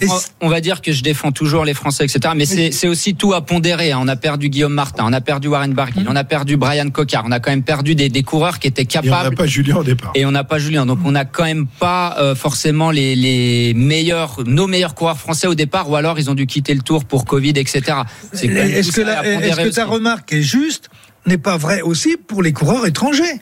[0.00, 0.06] Et
[0.40, 2.34] on- va dire que je défends toujours les Français, etc.
[2.36, 3.92] Mais c'est c'est aussi tout à pondérer.
[3.92, 3.98] hein.
[4.00, 7.24] On a perdu Guillaume Martin, on a perdu Warren Barguil, on a perdu Brian Cocard,
[7.26, 9.36] on a quand même perdu des, des coureurs qui étaient Et on n'a capables.
[9.36, 10.12] pas Julien au départ.
[10.14, 13.74] Et on n'a pas Julien, donc on n'a quand même pas euh, forcément les, les
[13.74, 17.04] meilleurs, nos meilleurs coureurs français au départ, ou alors ils ont dû quitter le tour
[17.04, 17.82] pour Covid, etc.
[18.32, 19.22] Est-ce tout que, la-
[19.72, 20.88] ta remarque est juste
[21.26, 23.40] n'est pas vrai aussi pour les coureurs étrangers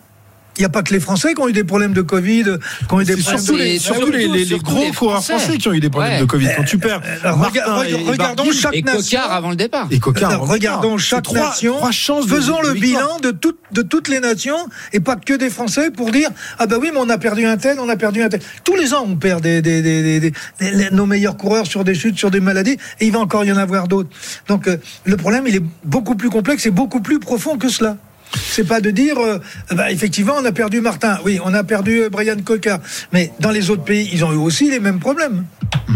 [0.56, 2.44] Il n'y a pas que les Français qui ont eu des problèmes de Covid,
[2.88, 3.62] qui ont eu des problèmes surtout de...
[3.64, 5.38] les, surtout les, les- les surtout gros coureurs Français.
[5.38, 6.20] français qui ont eu des problèmes Ouais.
[6.20, 6.48] de Covid.
[6.56, 9.20] Quand tu perds Alors, Martin rega- et regardons chaque Et nation.
[9.28, 9.88] Avant le départ.
[9.90, 10.30] et Cocard.
[10.30, 10.98] Alors, regardons départ.
[11.00, 11.74] chaque trois- nation.
[11.76, 13.18] trois chances de- Faisons de le victoire.
[13.18, 14.56] bilan de, toutes de toutes les nations
[14.92, 17.56] et pas que des Français pour dire ah bah oui mais on a perdu un
[17.56, 18.40] tel, on a perdu un tel.
[18.62, 21.82] Tous les ans on perd des, des, des, des- des- des- nos meilleurs coureurs sur
[21.82, 24.10] des chutes, sur des maladies et il va encore y en avoir d'autres.
[24.46, 27.96] Donc euh, le problème il est beaucoup plus complexe et beaucoup plus profond que cela.
[28.36, 29.38] C'est pas de dire, euh,
[29.72, 31.18] bah, effectivement, on a perdu Martin.
[31.24, 32.76] Oui, on a perdu euh, Brian Cocker.
[33.12, 35.44] Mais dans les autres pays, ils ont eu aussi les mêmes problèmes.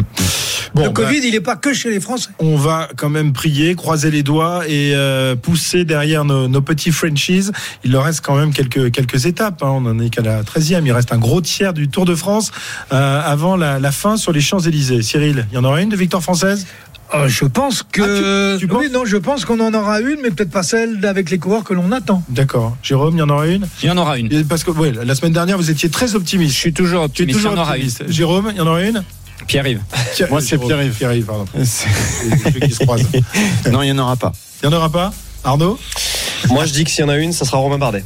[0.74, 2.28] Bon, le bah, Covid, il n'est pas que chez les Français.
[2.38, 6.92] on va quand même prier, croiser les doigts et euh, pousser derrière nos, nos petits
[6.92, 7.48] Frenchies.
[7.84, 9.62] Il leur reste quand même quelques, quelques étapes.
[9.62, 9.70] hein.
[9.70, 10.82] On en est qu'à la 13e.
[10.84, 12.52] Il reste un gros tiers du Tour de France
[12.92, 15.00] euh, avant la, la fin sur les Champs-Élysées.
[15.00, 16.66] Cyril, il y en aura une de victoire française?
[17.14, 18.02] Euh, je pense que.
[18.02, 20.62] Ah, tu- tu penses oui, non, je pense qu'on en aura une, mais peut-être pas
[20.62, 22.22] celle avec les coureurs que l'on attend.
[22.28, 22.76] D'accord.
[22.82, 24.44] Jérôme, il y en aura une Il y en aura une.
[24.44, 26.54] Parce que ouais, la semaine dernière, vous étiez très optimiste.
[26.54, 27.36] Je suis toujours Tu es optimiste.
[27.38, 27.84] toujours il y en aura une.
[27.86, 28.04] optimiste.
[28.12, 29.02] Jérôme, il y en aura une
[29.46, 29.80] Pierre-Yves.
[30.14, 30.92] Pierre- Moi, c'est Pierre-Yves.
[30.94, 31.46] Pierre-Yves, pardon.
[31.54, 33.06] Les qui se croisent.
[33.70, 34.32] non, il n'y en aura pas.
[34.62, 35.12] Il n'y en aura pas
[35.44, 35.78] Arnaud
[36.50, 38.04] Moi, je dis que s'il y en a une, ça sera Romain Bardet.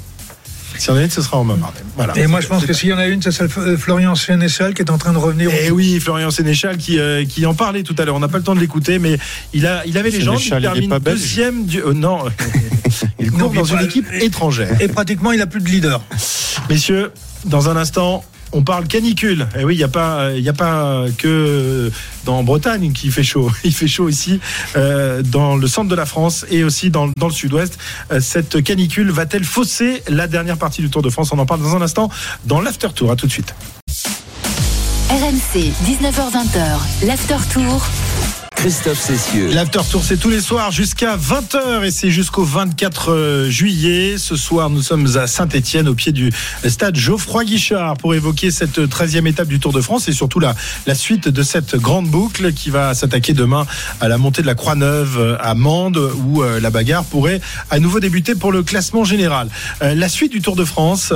[0.82, 1.64] Si on en a une, ce sera en même
[1.96, 2.12] Voilà.
[2.18, 4.74] Et moi, je pense que s'il y en a une, c'est celle de Florian Sénéchal
[4.74, 5.48] qui est en train de revenir.
[5.48, 8.16] au- Et oui, Florian Sénéchal qui, euh, qui en parlait tout à l'heure.
[8.16, 9.16] On n'a pas le temps de l'écouter, mais
[9.52, 10.40] il, a, il avait les jambes.
[10.42, 11.80] Il termine pas belge deuxième du.
[11.80, 12.24] euh, non,
[13.20, 14.76] il court dans pas- une équipe étrangère.
[14.80, 16.02] Et pratiquement, il a plus de leader.
[16.68, 17.12] Messieurs,
[17.44, 19.46] dans un instant, on parle canicule.
[19.58, 21.90] Et oui, il n'y a pas, a pas que
[22.24, 23.50] dans Bretagne qui fait chaud.
[23.64, 24.40] Il fait chaud ici,
[24.76, 27.78] euh, dans le centre de la France et aussi dans, le sud-ouest.
[28.10, 31.32] Euh, cette canicule va-t-elle fausser la dernière partie du Tour de France?
[31.32, 32.10] On en parle dans un instant
[32.44, 33.10] dans l'after tour.
[33.10, 33.54] À tout de suite.
[35.10, 37.86] RMC, 19h20h, l'after tour.
[38.62, 39.50] Christophe Cessieux.
[39.52, 44.18] L'after tour, c'est tous les soirs jusqu'à 20h et c'est jusqu'au 24 euh, juillet.
[44.18, 46.30] Ce soir, nous sommes à Saint-Etienne, au pied du
[46.68, 50.54] stade Geoffroy Guichard, pour évoquer cette 13e étape du Tour de France et surtout la,
[50.86, 53.66] la suite de cette grande boucle qui va s'attaquer demain
[54.00, 57.80] à la montée de la Croix-Neuve euh, à Mende, où euh, la bagarre pourrait à
[57.80, 59.48] nouveau débuter pour le classement général.
[59.82, 61.12] Euh, La suite du Tour de France,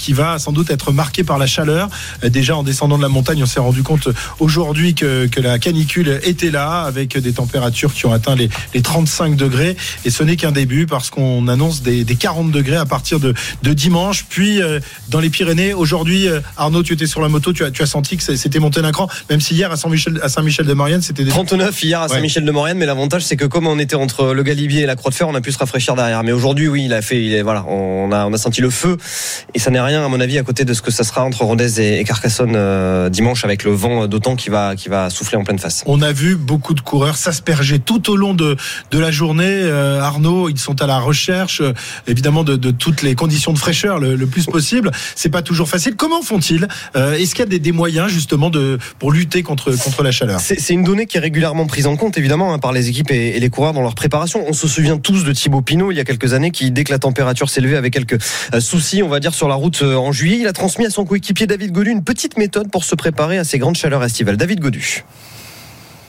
[0.00, 1.88] qui va sans doute être marquée par la chaleur.
[2.24, 4.08] Déjà en descendant de la montagne, on s'est rendu compte
[4.40, 8.82] aujourd'hui que, que la canicule était là, avec des températures qui ont atteint les, les
[8.82, 9.76] 35 degrés.
[10.04, 13.34] Et ce n'est qu'un début, parce qu'on annonce des, des 40 degrés à partir de,
[13.62, 14.26] de dimanche.
[14.28, 17.70] Puis euh, dans les Pyrénées, aujourd'hui, euh, Arnaud, tu étais sur la moto, tu as,
[17.70, 20.66] tu as senti que c'était monté d'un cran, même si hier à Saint-Michel à Saint-Michel
[20.66, 22.08] de Maurienne, c'était des 39 hier à.
[22.08, 25.14] Saint-Michel-de-Maurienne, mais l'avantage c'est que comme on était entre le Galibier et la Croix de
[25.16, 26.22] Fer, on a pu se rafraîchir derrière.
[26.24, 28.70] Mais aujourd'hui, oui, il a fait, il est, voilà, on a, on a senti le
[28.70, 28.96] feu
[29.54, 31.44] et ça n'est rien à mon avis à côté de ce que ça sera entre
[31.44, 35.36] Rodez et, et Carcassonne euh, dimanche avec le vent d'autant qui va, qui va souffler
[35.36, 35.82] en pleine face.
[35.86, 38.56] On a vu beaucoup de coureurs s'asperger tout au long de,
[38.90, 39.44] de la journée.
[39.46, 41.72] Euh, Arnaud, ils sont à la recherche, euh,
[42.06, 44.90] évidemment, de, de toutes les conditions de fraîcheur le, plus possible.
[45.14, 45.96] C'est pas toujours facile.
[45.96, 49.72] Comment font-ils Euh, Est-ce qu'il y a des, des moyens justement de pour lutter contre
[49.72, 50.40] contre la chaleur?
[50.40, 53.38] C'est une donnée qui est régulièrement prise en compte, évidemment, hein, par les équipes et,
[53.38, 54.44] les coureurs dans leur préparation.
[54.46, 56.92] On se souvient tous de Thibaut Pinot il y a quelques années, qui, dès que
[56.92, 58.22] la température s'élevait, avec quelques
[58.60, 61.46] soucis, on va dire, sur la route en juillet, il a transmis à son coéquipier
[61.46, 64.36] David Godu une petite méthode pour se préparer à ces grandes chaleurs estivales.
[64.36, 65.04] David Godu.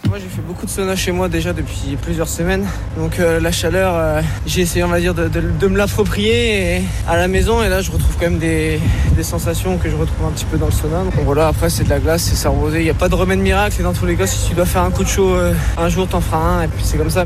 [0.08, 2.66] Moi j'ai fait beaucoup de sauna chez moi déjà depuis plusieurs semaines.
[2.98, 7.16] Donc euh, la chaleur, euh, j'ai essayé on va dire de, de- me l'approprier à
[7.16, 8.80] la maison et là je retrouve quand même des,
[9.16, 11.04] des sensations que je retrouve un petit peu dans le sauna.
[11.04, 12.80] Donc voilà, après c'est de la glace, c'est s'arroser.
[12.80, 14.66] Il n'y a pas de remède miracle et dans tous les cas si tu dois
[14.66, 17.12] faire un coup de chaud euh, un jour t'en feras un et puis c'est comme
[17.12, 17.26] ça.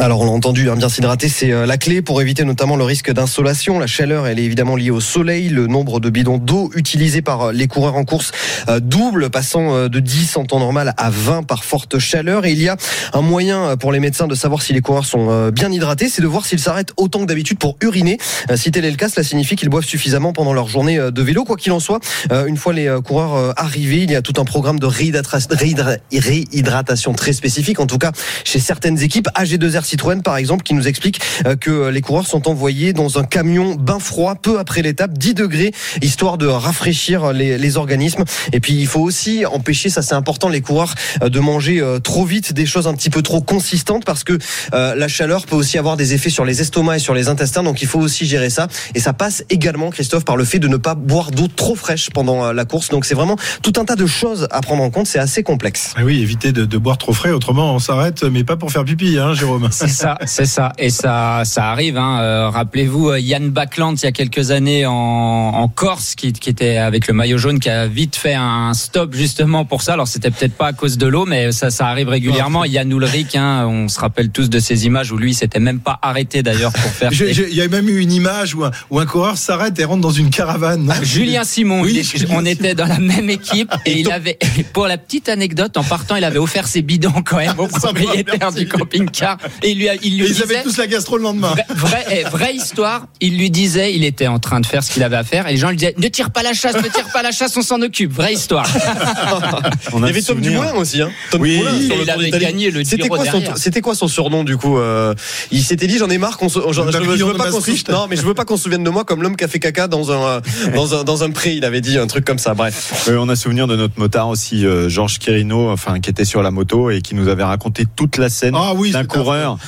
[0.00, 2.82] Alors on l'a entendu, hein, bien s'hydrater, c'est euh, la clé pour éviter notamment le
[2.84, 3.78] risque d'insolation.
[3.78, 5.50] La chaleur, elle est évidemment liée au soleil.
[5.50, 8.32] Le nombre de bidons d'eau utilisés par euh, les coureurs en course
[8.70, 12.46] euh, double, passant de 10 en temps normal à 20 par forte chaleur.
[12.46, 12.78] Et il y a
[13.12, 16.26] un moyen pour les médecins de savoir si les coureurs sont bien hydratés, c'est de
[16.26, 18.16] voir s'ils s'arrêtent autant que d'habitude pour uriner.
[18.56, 21.44] Si tel est le cas, cela signifie qu'ils boivent suffisamment pendant leur journée de vélo.
[21.44, 22.00] Quoi qu'il en soit,
[22.46, 27.12] une fois les coureurs arrivés, il y a tout un programme de réhydratation réhydra- réhydratation
[27.12, 28.12] très spécifique, en tout cas
[28.44, 29.28] chez certaines équipes.
[29.36, 33.24] AG2R Citroën, par exemple, qui nous explique euh, que les coureurs sont envoyés dans un
[33.24, 38.24] camion bain froid peu après l'étape, 10 degrés, histoire de rafraîchir les, les organismes.
[38.52, 41.98] Et puis, il faut aussi empêcher, ça c'est important, les coureurs euh, de manger euh,
[41.98, 44.38] trop vite des choses un petit peu trop consistantes parce que
[44.74, 47.62] euh, la chaleur peut aussi avoir des effets sur les estomacs et sur les intestins.
[47.62, 48.68] Donc, il faut aussi gérer ça.
[48.94, 52.10] Et ça passe également, Christophe, par le fait de ne pas boire d'eau trop fraîche
[52.10, 52.88] pendant euh, la course.
[52.88, 55.06] Donc, c'est vraiment tout un tas de choses à prendre en compte.
[55.06, 55.94] C'est assez complexe.
[55.96, 58.84] Ah oui, éviter de, de boire trop frais, autrement on s'arrête, mais pas pour faire
[58.84, 59.68] pipi, hein, Jérôme.
[59.72, 60.72] C'est ça, c'est ça.
[60.78, 61.96] Et ça, ça arrive.
[61.96, 62.20] Hein.
[62.20, 66.50] Euh, Rappelez-vous euh, Yann Backland il y a quelques années en, en Corse, qui, qui
[66.50, 69.94] était avec le maillot jaune, qui a vite fait un stop justement pour ça.
[69.94, 72.64] Alors c'était peut-être pas à cause de l'eau, mais ça, ça arrive régulièrement.
[72.64, 75.80] Yann Ulrich, hein, on se rappelle tous de ces images où lui, il s'était même
[75.80, 77.10] pas arrêté d'ailleurs pour faire.
[77.12, 80.02] Il y a même eu une image où un, où un coureur s'arrête et rentre
[80.02, 80.84] dans une caravane.
[80.84, 84.38] non Julien Simon, Oui, il on était dans la même équipe et il avait,
[84.72, 87.78] pour la petite anecdote, en partant, il avait offert ses bidons quand même au Ça
[87.78, 90.76] va, propriétaire du camping-car et il lui, a- il lui Et ils disait, avaient tous
[90.78, 91.50] la gastro le lendemain.
[91.52, 94.90] Vraie, vraie, eh, vraie histoire, il lui disait, il était en train de faire ce
[94.90, 96.88] qu'il avait à faire, et les gens lui disaient, ne tire pas la chasse, ne
[96.88, 98.12] tire pas la chasse, on s'en occupe.
[98.12, 98.66] Vraie histoire.
[99.92, 100.40] On Il a y avait Tom.
[100.40, 101.00] Dumoulin aussi.
[101.02, 101.10] Hein.
[101.30, 103.58] Tom Oui, Dumoulin il Tour avait gagné le C'était quoi, son, derrière.
[103.58, 105.14] c'était quoi son surnom du coup euh,
[105.50, 107.50] Il s'était dit j'en ai marre qu'on se, je, je, Le je veux pas qu'on
[107.60, 107.88] se, Maastricht.
[107.90, 109.58] non mais je veux pas qu'on se souvienne de moi comme l'homme qui a fait
[109.58, 110.40] caca dans un, euh,
[110.74, 111.52] dans un dans un pré.
[111.54, 112.54] Il avait dit un truc comme ça.
[112.54, 113.06] Bref.
[113.08, 116.42] Euh, on a souvenir de notre motard aussi, euh, Georges Quirino, enfin qui était sur
[116.42, 119.12] la moto et qui nous avait raconté toute la scène Ah oui, d'un c'était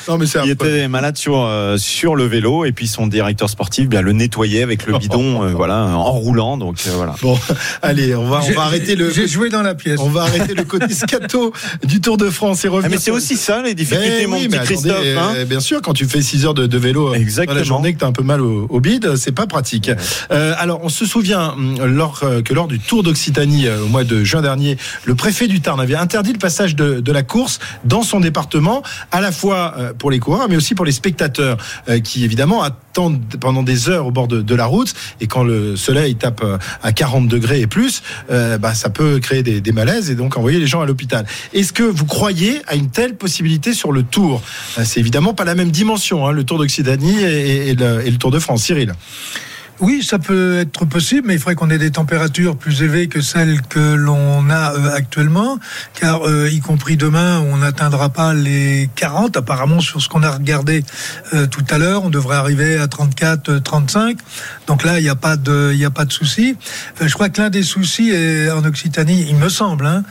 [0.08, 3.88] Non, mais Il était malade sur euh, sur le vélo et puis son directeur sportif
[3.88, 7.14] bien le nettoyait avec le bidon euh, voilà en roulant donc euh, voilà.
[7.22, 7.38] Bon,
[7.82, 9.10] allez, on va, on va arrêter le.
[9.10, 10.00] J'ai joué dans la pièce.
[10.00, 11.52] On va arrêter le côté scato
[11.84, 12.90] du Tour de France et Ah, revenir.
[12.90, 15.32] mais c'est sur- aussi ça les difficultés mon oui, petit mais attendez, Christophe hein.
[15.36, 17.56] euh, bien sûr, quand tu fais 6 heures de, de vélo dans Exactement.
[17.58, 19.90] la journée, que tu as un peu mal au, au bide, c'est pas pratique.
[20.30, 24.24] Euh, alors, on se souvient hum, lors, que lors du Tour d'Occitanie au mois de
[24.24, 28.02] juin dernier, le préfet du Tarn avait interdit le passage de, de la course dans
[28.02, 31.56] son département, à la fois euh, pour les coureurs, mais aussi pour les spectateurs,
[31.88, 34.94] euh, qui évidemment attendent pendant des heures au bord de, la route.
[35.20, 39.42] Et quand le soleil tape euh, à 40 degrés et plus, bah, ça peut créer
[39.42, 41.26] des, malaises et donc envoyer les gens à l'hôpital.
[41.52, 44.40] Est-ce que vous croyez à une telle possibilité sur le Tour?
[44.84, 48.62] C'est évidemment pas la même dimension, hein, le Tour d'Occitanie et le Tour de France.
[48.64, 48.94] Cyril
[49.80, 53.20] Oui, ça peut être possible, mais il faudrait qu'on ait des températures plus élevées que
[53.20, 55.58] celles que l'on a euh, actuellement,
[55.94, 59.36] car euh, y compris demain, on n'atteindra pas les 40.
[59.36, 60.84] Apparemment, sur ce qu'on a regardé
[61.32, 64.18] euh, tout à l'heure, on devrait arriver à 34, euh, 35.
[64.68, 66.56] Donc là, il n'y a pas de, il a pas de souci.
[67.00, 70.04] Je crois que l'un des soucis est, en Occitanie, il me semble, hein,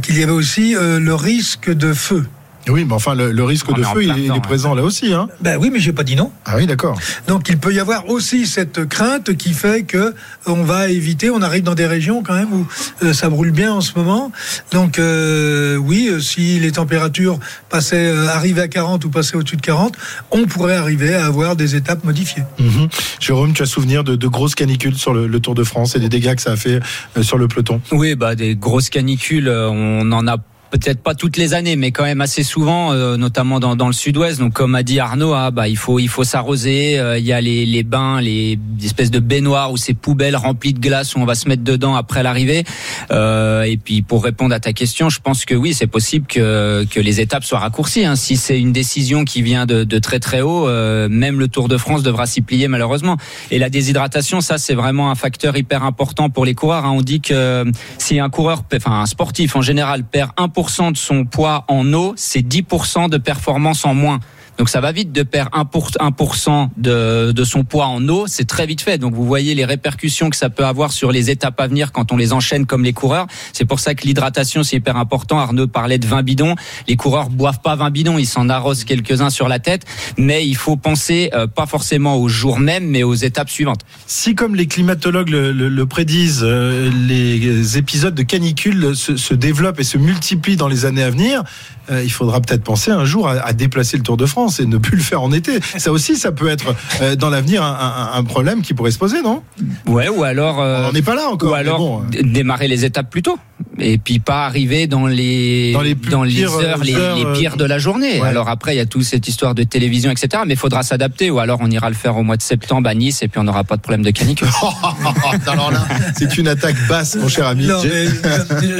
[0.00, 2.26] qu'il y avait aussi le risque de feu.
[2.68, 5.12] Oui, mais enfin, le, le risque On de feu, il, est présent là aussi.
[5.12, 5.28] Hein.
[5.40, 6.32] Ben oui, mais j'ai pas dit non.
[6.44, 6.98] Ah oui, d'accord.
[7.28, 10.14] Donc il peut y avoir aussi cette crainte qui fait que
[10.46, 11.30] on va éviter.
[11.30, 12.66] On arrive dans des régions quand même où
[13.02, 14.32] euh, ça brûle bien en ce moment.
[14.72, 19.56] Donc euh, oui, euh, si les températures passaient, euh, arrivaient à 40 ou passaient au-dessus
[19.56, 19.96] de 40,
[20.30, 22.42] on pourrait arriver à avoir des étapes modifiées.
[22.58, 22.88] Mhm.
[23.20, 26.00] Jérôme, tu as souvenir de, de grosses canicules sur le, le Tour de France et
[26.00, 26.80] des dégâts que ça a fait
[27.16, 27.80] euh, sur le peloton?
[27.92, 30.36] Oui, bah des grosses canicules, euh, on en a
[30.78, 33.92] peut-être pas toutes les années, mais quand même assez souvent, euh, notamment dans, dans le
[33.92, 34.38] sud-ouest.
[34.40, 36.98] Donc, comme a dit Arnaud, ah, bah, il faut il faut s'arroser.
[36.98, 40.72] euh, Il y a les, les bains, les espèces de baignoires ou ces poubelles remplies
[40.74, 42.64] de glace où on va se mettre dedans après l'arrivée.
[43.10, 46.84] Euh, et puis, pour répondre à ta question, je pense que oui, c'est possible que
[46.90, 48.04] que les étapes soient raccourcies.
[48.04, 48.16] hein.
[48.16, 51.68] Si c'est une décision qui vient de, de très très haut, euh, même le Tour
[51.68, 53.16] de France devra s'y plier malheureusement.
[53.50, 56.84] Et la déshydratation, ça, c'est vraiment un facteur hyper important pour les coureurs.
[56.84, 56.92] hein.
[56.94, 57.64] On dit que euh,
[57.98, 62.14] si un coureur, enfin un sportif en général, perd 1% de son poids en eau,
[62.16, 64.20] c'est 10% de performance en moins.
[64.58, 68.46] Donc ça va vite de perdre 1%, 1% de, de son poids en eau, c'est
[68.46, 68.98] très vite fait.
[68.98, 72.12] Donc vous voyez les répercussions que ça peut avoir sur les étapes à venir quand
[72.12, 73.26] on les enchaîne comme les coureurs.
[73.52, 75.38] C'est pour ça que l'hydratation c'est hyper important.
[75.38, 76.54] Arnaud parlait de 20 bidons.
[76.88, 79.84] Les coureurs boivent pas 20 bidons, ils s'en arrosent quelques-uns sur la tête.
[80.16, 83.80] Mais il faut penser euh, pas forcément au jour même, mais aux étapes suivantes.
[84.06, 89.98] Si, comme les climatologues le, prédisent, euh, les épisodes de canicule se développent et se
[89.98, 91.44] multiplient dans les années à venir,
[91.90, 94.66] euh, il faudra peut-être penser un jour à, à déplacer le Tour de France et
[94.66, 95.58] ne plus le faire en été.
[95.78, 98.98] Ça aussi, ça peut être euh, dans l'avenir un, un- un problème qui pourrait se
[98.98, 99.42] poser, non?
[99.86, 100.60] Ouais, ou alors.
[100.60, 101.50] euh, On n'est pas là encore.
[101.52, 102.22] Ou alors bon, euh.
[102.22, 103.38] démarrer les étapes plus tôt
[103.78, 107.64] et puis pas arriver dans les Dans les pires heures, les, heures, les pires de
[107.64, 108.20] la journée.
[108.20, 108.28] ouais.
[108.28, 110.42] Alors après il y a toute cette histoire de télévision etc.
[110.46, 112.94] Mais il faudra s'adapter ou alors on ira le faire au mois de septembre à
[112.94, 114.48] Nice et puis on n'aura pas de problème de canicule.
[115.46, 117.66] Alors là, c'est une attaque basse, mon cher ami.
[117.66, 118.06] Non, mais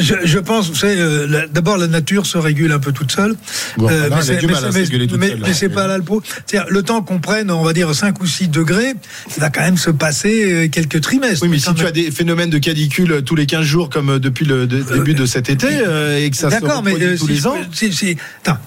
[0.01, 3.35] je, je- pense, vous savez, euh, d'abord la nature se régule un peu toute seule.
[3.77, 5.87] Bon, Euh, là, elle a c'est- du mal à se mais- mais- mais c'est pas
[5.87, 6.05] là le.
[6.47, 8.95] C'est-à-dire, le temps qu'on prenne, on va dire 5 ou 6 degrés,
[9.37, 11.43] il va quand même se passer euh, quelques trimestres.
[11.43, 14.11] Oui, mais si tu as des phénomènes de canicule euh, tous les 15 jours, comme
[14.11, 16.93] euh, depuis le de- début de cet été, euh, et que ça se D'accord, mais
[16.93, 17.57] reproduit euh, tous si, les je, ans.
[17.73, 18.59] si, si- attends,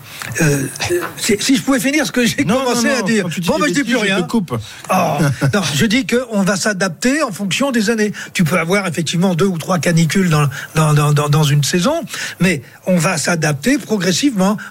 [0.41, 0.63] euh,
[1.17, 3.27] si, je pouvais finir ce que j'ai Non, commencé non, à non, dire.
[3.45, 4.21] Bon, bah, je dis plus je rien.
[4.21, 4.53] te coupe.
[4.91, 4.93] Oh,
[5.53, 8.11] non, je dis qu'on va s'adapter en fonction des années.
[8.33, 12.01] Tu peux avoir effectivement deux ou trois canicules dans, dans, dans, dans, dans une saison,
[12.39, 14.18] mais on va s'adapter progressivement.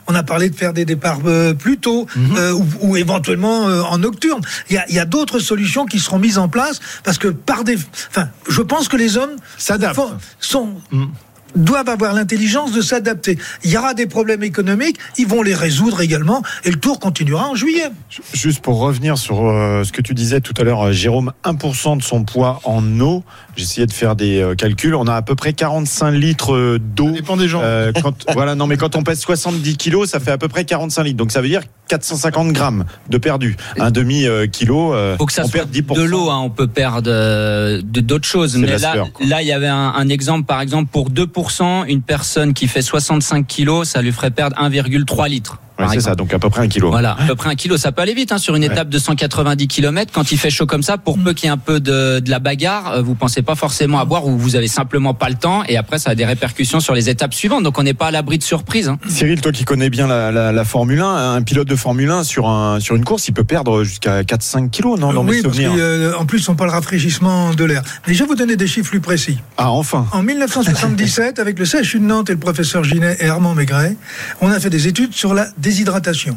[0.06, 2.36] On a parlé de faire des départs euh, plus tôt Mhm.
[2.36, 4.42] euh, ou, ou éventuellement euh, en nocturne.
[4.70, 7.76] Il y a, d'autres solutions qui seront mises en place parce que par des,
[8.10, 10.00] enfin, je pense que les hommes S'adaptent.
[10.40, 11.08] sont Mhm.
[11.56, 13.38] Doivent avoir l'intelligence de s'adapter.
[13.64, 17.48] Il y aura des problèmes économiques, ils vont les résoudre également, et le tour continuera
[17.48, 17.90] en juillet.
[18.32, 21.98] Juste pour revenir sur euh, ce que tu disais tout à l'heure, euh, Jérôme, 1%
[21.98, 23.24] de son poids en eau.
[23.56, 24.94] J'essayais de faire des euh, calculs.
[24.94, 27.06] On a à peu près 45 litres d'eau.
[27.06, 27.60] Ça dépend des gens.
[27.62, 30.64] Euh, quand, voilà, non, mais quand on pèse 70 kilos, ça fait à peu près
[30.64, 31.16] 45 litres.
[31.16, 33.56] Donc ça veut dire 450 grammes de perdu.
[33.78, 35.96] Un demi euh, kilo, euh, Faut que ça on perd 10%.
[35.96, 38.56] de l'eau, hein, on peut perdre euh, d'autres choses.
[38.56, 42.54] Mais là, là, il y avait un, un exemple, par exemple, pour 2%, une personne
[42.54, 45.58] qui fait 65 kilos, ça lui ferait perdre 1,3 litres.
[45.92, 46.90] C'est ça, donc à peu près un kilo.
[46.90, 48.98] Voilà, à peu près un kilo, ça peut aller vite hein, sur une étape de
[48.98, 50.12] 190 km.
[50.12, 52.30] Quand il fait chaud comme ça, pour peu qu'il y ait un peu de, de
[52.30, 55.36] la bagarre, euh, vous pensez pas forcément à boire ou vous avez simplement pas le
[55.36, 55.62] temps.
[55.68, 57.62] Et après, ça a des répercussions sur les étapes suivantes.
[57.62, 58.88] Donc on n'est pas à l'abri de surprises.
[58.88, 58.98] Hein.
[59.08, 62.24] Cyril, toi qui connais bien la, la, la Formule 1, un pilote de Formule 1
[62.24, 65.42] sur, un, sur une course, il peut perdre jusqu'à 4-5 kilos, non, dans mes oui,
[65.42, 67.82] parce souvenirs qu'en plus, ils n'ont pas le rafraîchissement de l'air.
[68.06, 69.38] Mais je vais vous donner des chiffres plus précis.
[69.56, 73.54] Ah, enfin En 1977, avec le CHU de Nantes et le professeur Ginet et Armand
[73.54, 73.96] Maigret,
[74.40, 76.36] on a fait des études sur la déshydratation.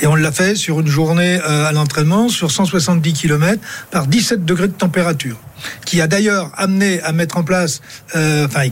[0.00, 4.44] Et on l'a fait sur une journée euh, à l'entraînement, sur 170 km, par 17
[4.44, 5.38] degrés de température
[5.84, 7.82] qui a d'ailleurs amené à mettre en place
[8.16, 8.62] euh, enfin,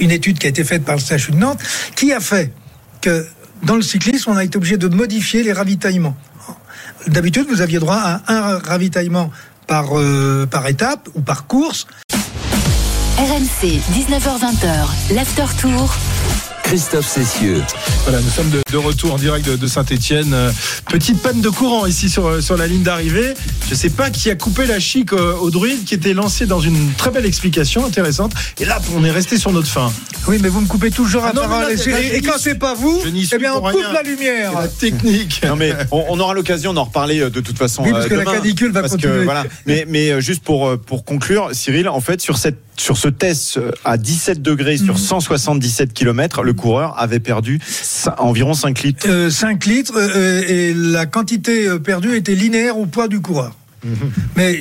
[0.00, 1.60] une étude qui a été faite par le CHU de Nantes,
[1.94, 2.52] qui a fait
[3.00, 3.24] que
[3.62, 6.16] dans le cyclisme, on a été obligé de modifier les ravitaillements.
[7.06, 9.30] D'habitude, vous aviez droit à un ravitaillement
[9.68, 11.86] par, euh, par étape ou par course.
[13.18, 15.96] RMC, 19h20, l'after tour.
[16.62, 17.62] Christophe Cessieux.
[18.04, 20.34] Voilà, nous sommes de, de retour en direct de, de Saint-Etienne.
[20.88, 23.34] petite panne de courant ici sur, sur la ligne d'arrivée.
[23.66, 26.46] Je ne sais pas qui a coupé la chic au, au, druide qui était lancé
[26.46, 28.32] dans une très belle explication intéressante.
[28.60, 29.92] Et là, on est resté sur notre fin.
[30.28, 31.72] Oui, mais vous me coupez toujours à parole.
[31.72, 33.92] et, et quand c'est pas vous, eh bien, on coupe rien.
[33.92, 34.52] la lumière.
[34.58, 35.42] La technique.
[35.46, 37.82] Non, mais on, on aura l'occasion d'en reparler euh, de toute façon.
[37.82, 39.18] Oui, parce que demain, la canicule va parce continuer.
[39.18, 39.44] Que, voilà.
[39.66, 43.60] mais, mais euh, juste pour, pour conclure, Cyril, en fait, sur cette sur ce test
[43.84, 47.60] à 17 degrés sur 177 km, le coureur avait perdu
[48.18, 49.06] environ 5 litres.
[49.08, 53.56] Euh, 5 litres euh, et la quantité perdue était linéaire au poids du coureur.
[54.36, 54.60] Mais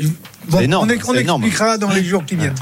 [0.50, 2.56] bon, énorme, on, est, on expliquera dans les jours qui viennent.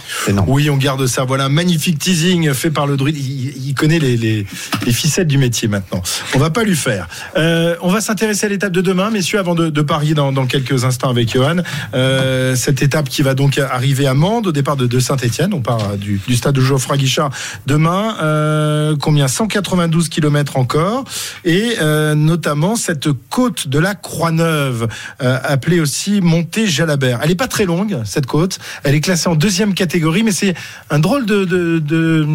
[0.47, 1.23] Oui, on garde ça.
[1.23, 3.17] Voilà, un magnifique teasing fait par le druide.
[3.17, 4.45] Il, il connaît les, les,
[4.86, 6.01] les, ficelles du métier maintenant.
[6.36, 7.07] On va pas lui faire.
[7.38, 10.45] Euh, on va s'intéresser à l'étape de demain, messieurs, avant de, de parier dans, dans,
[10.45, 11.57] quelques instants avec Johan.
[11.93, 15.53] Euh, cette étape qui va donc arriver à Mende, au départ de, de Saint-Etienne.
[15.53, 17.32] On part du, du, stade de Geoffroy Guichard
[17.65, 18.15] demain.
[18.21, 19.27] Euh, combien?
[19.27, 21.03] 192 km encore.
[21.45, 24.88] Et euh, notamment cette côte de la Croix-Neuve,
[25.21, 27.19] euh, appelée aussi Montée Jalabert.
[27.23, 28.59] Elle est pas très longue, cette côte.
[28.84, 30.53] Elle est classée en deuxième catégorie, mais c'est
[30.89, 32.28] un drôle de, de, de,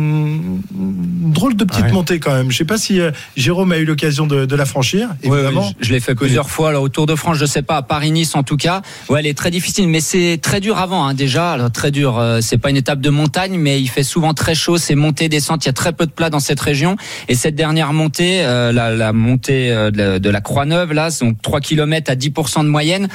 [0.73, 1.93] drôle de petite Ouais.
[1.93, 2.51] montée quand même.
[2.51, 5.11] Je sais pas si euh, Jérôme a eu l'occasion de, de la franchir.
[5.23, 5.67] Évidemment.
[5.67, 7.77] ouais, je, je l'ai fait plusieurs fois alors, au Tour de France, je sais pas,
[7.77, 8.81] à Paris-Nice en tout cas.
[9.09, 11.53] Ouais, elle est très difficile, mais c'est très dur avant hein, déjà.
[11.53, 14.55] Alors, très dur, euh, c'est pas une étape de montagne, mais il fait souvent très
[14.55, 14.79] chaud.
[14.79, 15.65] C'est montée, descente.
[15.65, 16.97] Il y a très peu de plat dans cette région.
[17.29, 21.41] Et cette dernière montée, euh, la, la, montée euh, de la, Croix-Neuve, là, c'est donc
[21.43, 23.09] 3 km à 10% de moyenne.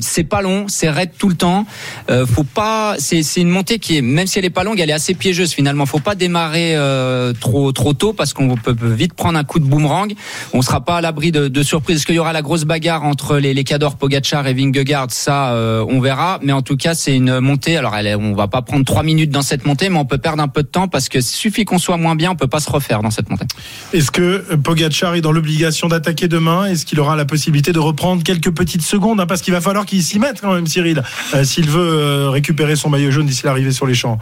[0.00, 1.66] C'est pas long, c'est raide tout le temps.
[2.10, 4.90] Euh, faut pas, c'est une montée qui est, même si elle est pas longue, elle
[4.90, 5.86] est assez piégeuse finalement.
[5.86, 9.64] Faut pas démarrer euh, trop trop tôt parce qu'on peut vite prendre un coup de
[9.64, 10.12] boomerang.
[10.52, 11.96] On sera pas à l'abri de, surprises.
[11.96, 15.10] Est-ce qu'il y aura la grosse bagarre entre les, les Cador, Pogacar et Vingegaard?
[15.10, 16.38] Ça, euh, on verra.
[16.42, 17.76] Mais en tout cas, c'est une montée.
[17.76, 20.42] Alors, elle on va pas prendre trois minutes dans cette montée, mais on peut perdre
[20.42, 22.70] un peu de temps parce que suffit qu'on soit moins bien, on peut pas se
[22.70, 23.46] refaire dans cette montée.
[23.92, 26.66] Est-ce que Pogacar est dans l'obligation d'attaquer demain?
[26.66, 29.20] Est-ce qu'il aura la possibilité de reprendre quelques petites secondes?
[29.20, 31.02] Hein, Parce qu'il va falloir qu'il s'y mette quand même, Cyril,
[31.34, 34.18] euh, s'il veut euh, récupérer son maillot jaune d'ici l'arrivée sur les champs.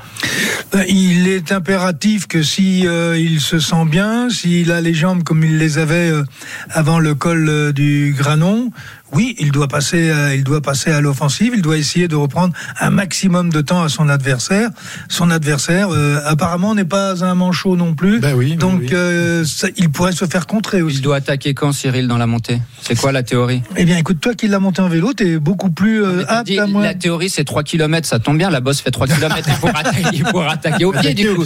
[0.72, 5.22] Ben, Il est impératif que si euh, il se sent bien, s'il a les jambes
[5.22, 6.12] comme il les avait
[6.70, 8.70] avant le col du Granon,
[9.12, 11.52] oui, il doit passer, euh, il doit passer à l'offensive.
[11.54, 14.70] Il doit essayer de reprendre un maximum de temps à son adversaire.
[15.08, 18.20] Son adversaire, euh, apparemment, n'est pas un manchot non plus.
[18.20, 18.88] Ben oui, Donc, oui.
[18.92, 20.96] euh, ça- il pourrait se faire contrer aussi.
[20.96, 22.60] Il doit attaquer quand, Cyril, dans la montée?
[22.82, 23.62] C'est quoi la théorie?
[23.76, 26.58] Eh bien, écoute, toi qui l'as monté en vélo, t'es beaucoup plus euh, apte dit,
[26.58, 26.82] à moi.
[26.82, 28.50] La théorie, c'est 3 km, ça tombe bien.
[28.50, 29.48] La bosse fait 3 km.
[29.48, 31.44] Il faut attaquer, il faut attaquer au pied, du coup.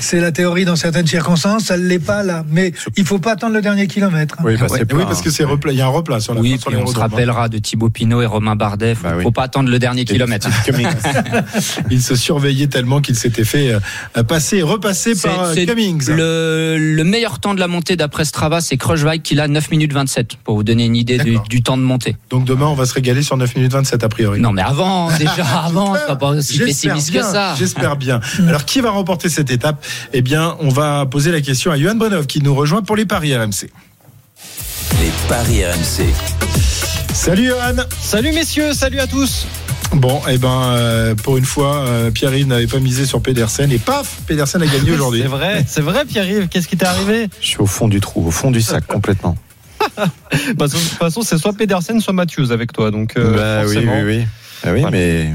[0.00, 2.44] C'est la théorie dans certaines circonstances, ça ne l'est pas là.
[2.50, 4.36] Mais il faut pas attendre le dernier kilomètre.
[4.44, 4.78] Oui, bah, Ouais.
[4.78, 6.70] c'est Oui, plat, parce que c'est il y a un replat sur la Oui, sur
[6.76, 8.94] on se rappellera de Thibaut Pinot et Romain Bardet.
[8.94, 9.22] Faut, Bah oui.
[9.22, 10.48] faut pas attendre le dernier kilomètre.
[11.90, 13.74] Il se surveillait tellement qu'il s'était fait
[14.16, 16.08] euh, passer et repasser par euh, Cummings.
[16.08, 19.92] Le, le meilleur temps de la montée d'après Strava, c'est Kruijswijk qui a 9 minutes
[19.92, 21.18] 27 pour vous donner une idée
[21.48, 22.16] du, temps de montée.
[22.30, 24.40] Donc demain, on va se régaler sur 9 minutes 27 a priori.
[24.40, 27.54] Non, mais avant, déjà avant, c'est pas aussi J'espère pessimiste que bien, ça.
[27.58, 28.20] J'espère bien.
[28.48, 29.84] Alors, qui va remporter cette étape?
[30.12, 33.06] Eh bien, on va poser la question à Johan Brenov qui nous rejoint pour les
[33.06, 33.70] paris RMC.
[35.00, 36.53] Les paris RMC.
[37.14, 39.46] Salut Johan Salut messieurs, salut à tous.
[39.92, 43.78] Bon, eh ben, euh, pour une fois, euh, Pierre-Yves n'avait pas misé sur Pedersen et
[43.78, 45.22] paf, Pedersen a gagné aujourd'hui.
[45.22, 47.28] C'est vrai, c'est vrai Pierre-Yves, qu'est-ce qui t'est arrivé?
[47.40, 49.36] Je suis au fond du trou, au fond du sac complètement.
[50.56, 52.90] Bah, De toute façon, c'est soit Pedersen, soit Matthews avec toi.
[52.90, 54.24] Donc, euh, bah, oui, oui, oui.
[54.64, 54.90] Ah oui, Voilà.
[54.96, 55.30] mais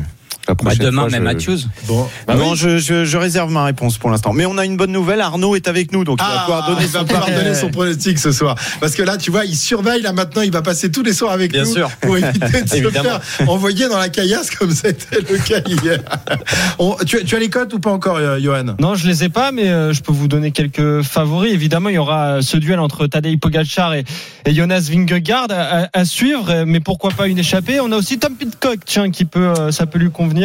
[0.50, 1.68] la Bah, demain, fois, même je- Matthews.
[1.88, 2.58] Bon, Bah non, oui.
[2.58, 4.34] je, je, je réserve ma réponse pour l'instant.
[4.34, 5.22] Mais on a une bonne nouvelle.
[5.22, 7.54] Arnaud est avec nous, donc il va pouvoir donner Ah, il va son pouvoir donner
[7.56, 8.56] son pronostic ce soir.
[8.80, 11.32] Parce que là, tu vois, il surveille là maintenant, il va passer tous les soirs
[11.32, 11.89] avec Bien nous sûr.
[12.02, 16.00] pour éviter de se faire envoyer dans la caillasse comme c'était le cas hier.
[16.80, 18.76] On- tu, tu as les cotes ou pas encore, euh, Johan?
[18.80, 21.54] Non, je les ai pas, mais euh, je peux vous donner quelques favoris.
[21.54, 24.04] Évidemment, il y aura euh, ce duel entre Tadej Pogacar et,
[24.45, 26.64] et Jonas Vingegaard à, à- à suivre.
[26.66, 27.80] Mais pourquoi pas une échappée?
[27.80, 30.39] On a aussi Tom Pitcock, tiens, qui peut, euh, ça peut lui convenir.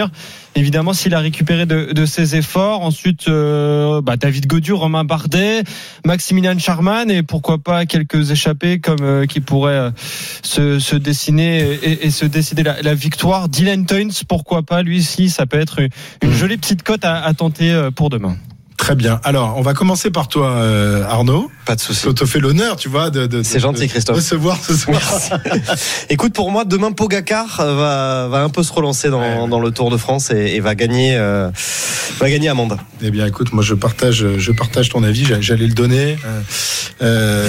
[0.56, 2.82] Évidemment, s'il a récupéré de, ses efforts.
[2.82, 5.64] Ensuite, euh, bah, David Godieu, Romain Bardet,
[6.04, 12.10] Maximilian Charman et pourquoi pas quelques échappés comme euh, qui pourraient euh, se, dessiner et,
[12.10, 13.48] se décider la, victoire.
[13.48, 15.80] Dylan Toynes, pourquoi pas lui aussi, ça peut être
[16.22, 18.36] une, jolie petite cote à, tenter pour demain.
[18.76, 19.20] Très bien.
[19.24, 21.50] Alors, on va commencer par toi, euh, Arnaud.
[21.64, 22.12] Pas de souci.
[22.12, 24.16] Te fait l'honneur, tu vois, de, de C'est gentil, de Christophe.
[24.16, 25.00] recevoir ce soir.
[26.10, 29.90] Écoute, pour moi, demain, Pogacar va, va un peu se relancer dans, dans le Tour
[29.90, 31.50] de France et, et va gagner, euh,
[32.18, 32.76] va gagner Amande.
[33.00, 35.24] Eh bien, écoute, moi, je partage, je partage ton avis.
[35.24, 36.16] J'a- J'allais le donner.
[37.02, 37.48] Euh,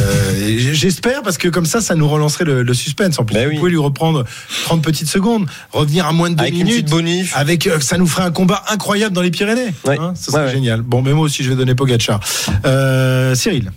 [0.74, 3.20] J'espère parce que comme ça, ça nous relancerait le, le suspense.
[3.20, 3.58] En plus, Ben vous oui.
[3.58, 4.24] pouvez lui reprendre
[4.66, 6.90] 30 petites secondes, revenir à moins de deux Avec minutes.
[6.90, 7.34] bonif.
[7.36, 9.74] Avec, ça nous ferait un combat incroyable dans les Pyrénées.
[9.86, 9.98] Ouais.
[10.00, 10.82] Hein, ça serait génial.
[10.82, 12.20] Bon, mais moi aussi, je vais donner Pogacar.
[12.66, 13.72] Euh, Cyril,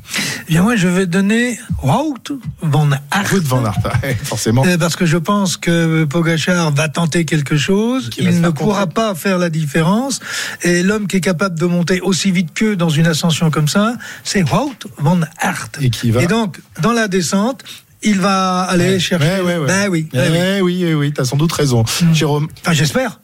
[0.48, 3.34] Eh Bien, moi, je vais donner Wout van Aert.
[3.34, 3.78] de Van Aert,
[4.24, 4.64] forcément.
[4.66, 8.10] Euh, Parce que je pense que Pogachar va tenter quelque chose.
[8.10, 10.20] Qui Il ne pourra pas faire la différence.
[10.62, 13.94] Et l'homme qui est capable de monter aussi vite qu'eux dans une ascension comme ça,
[14.24, 15.68] c'est Wout van Aert.
[15.80, 17.62] Et qui va- donc, dans la descente,
[18.02, 18.98] il va aller Ouais.
[19.00, 19.40] chercher.
[19.42, 19.58] Ouais.
[19.66, 20.08] Ben oui.
[20.12, 20.38] Eh ben oui.
[20.62, 21.84] oui, oui, oui, oui, t'as sans doute raison.
[22.12, 23.20] Jérôme, Enfin, j'espère.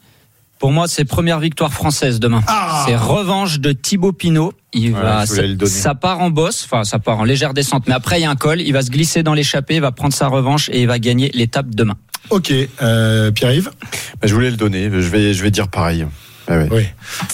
[0.65, 2.41] Pour moi, c'est première victoire française demain.
[2.47, 4.51] Ah c'est revanche de Thibaut Pinot.
[4.73, 8.23] Il va, ça, part en bosse, enfin ça part en légère descente, mais après il
[8.23, 8.61] y a un col.
[8.61, 11.29] Il va se glisser dans l'échappée, il va prendre sa revanche et il va gagner
[11.35, 11.97] l'étape demain.
[12.31, 12.51] ok.
[12.81, 13.69] Euh, Pierre-Yves?
[14.19, 14.85] Bah, Je voulais le donner.
[14.85, 16.07] Je vais, je vais dire pareil.
[16.47, 16.67] Ah ouais.
[16.71, 16.83] Oui.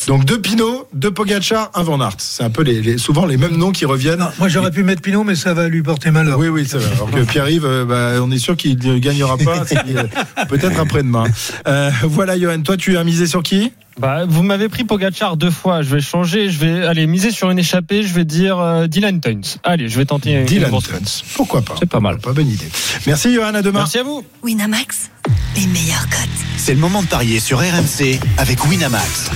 [0.07, 2.16] Donc deux Pinot, deux Pogacar, un Van Aert.
[2.20, 4.26] C'est un peu les, les- souvent les mêmes noms qui reviennent.
[4.39, 6.39] Moi, j'aurais pu mettre Pinot, mais ça va lui porter malheur.
[6.39, 6.91] Oui, oui, c'est vrai.
[6.95, 9.64] Alors que Pierre-Yves, euh, bah, on est sûr qu'il ne gagnera pas.
[9.88, 10.03] euh,
[10.47, 11.26] Peut-être après-demain.
[11.68, 13.74] Euh, voilà, Johan, toi, tu as misé sur qui?
[13.99, 15.81] Bah, vous m'avez pris Pogacar deux fois.
[15.81, 16.49] Je vais changer.
[16.49, 18.03] Je vais aller miser sur une échappée.
[18.03, 19.57] Je vais dire euh, Dylan Tuns.
[19.63, 20.71] Allez, je vais tenter une Dylan.
[20.71, 21.23] Tuns.
[21.35, 21.75] Pourquoi pas?
[21.79, 22.17] C'est pas mal.
[22.19, 22.69] Pas bonne idée.
[23.05, 23.53] Merci, Johan.
[23.53, 23.79] À demain.
[23.79, 24.23] Merci à vous.
[24.43, 25.09] Winamax,
[25.55, 26.29] les meilleurs cotes.
[26.57, 29.31] C'est le moment de parier sur RMC avec Winamax.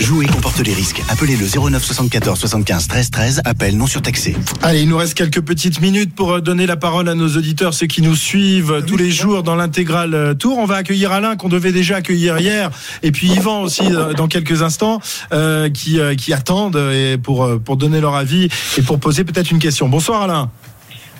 [0.00, 1.02] Jouer comporte les risques.
[1.08, 3.42] Appelez le 09 74 75 13 13.
[3.44, 4.36] Appel non surtaxé.
[4.62, 7.74] Allez, il nous reste quelques petites minutes pour euh, donner la parole à nos auditeurs,
[7.74, 10.58] ceux qui nous suivent euh, tous les jours dans l'intégral euh, tour.
[10.58, 12.70] On va accueillir Alain qu'on devait déjà accueillir hier,
[13.02, 13.82] et puis Yvan aussi
[14.16, 15.00] dans quelques instants,
[15.32, 19.24] euh, qui, euh, qui attendent et pour, euh, pour donner leur avis et pour poser
[19.24, 19.88] peut-être une question.
[19.88, 20.50] Bonsoir Alain.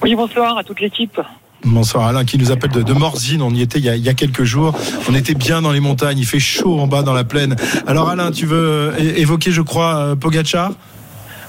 [0.02, 1.20] Oui, bonsoir à toute l'équipe.
[1.64, 3.42] Bonsoir Alain qui nous appelle de, Morzine.
[3.42, 4.74] On y était il y, a, quelques jours.
[5.10, 6.18] On était bien dans les montagnes.
[6.18, 7.56] Il fait chaud en bas dans la plaine.
[7.86, 10.70] Alors Alain, tu veux évoquer, je crois, euh, Pogacar?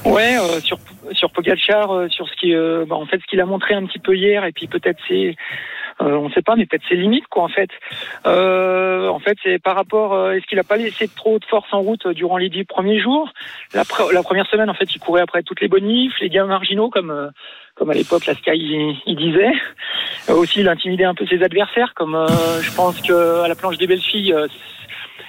[0.06, 0.80] Ouais, euh, sur
[1.12, 2.54] sur Pogacar, euh, sur ce qui,
[2.88, 5.36] bah, en fait, ce qu'il a montré un petit peu hier, et puis peut-être c'est,
[6.00, 7.70] on sait pas, mais peut-être ses limites, quoi, en fait.
[8.26, 11.82] Euh, en fait, c'est par rapport, est-ce qu'il a pas laissé trop de force en
[11.82, 13.32] route durant les dix premiers jours?
[13.74, 16.46] La, pre- la première semaine, en fait, il courait après toutes les bonifs, les gains
[16.46, 17.32] marginaux, comme
[17.80, 18.52] comme à l'époque la Sky
[19.06, 19.54] il, disait.
[20.30, 22.28] Euh, aussi, il intimidait un peu ses adversaires, comme euh,
[22.62, 24.34] je pense que à la planche des belles filles.
[24.34, 24.48] euh,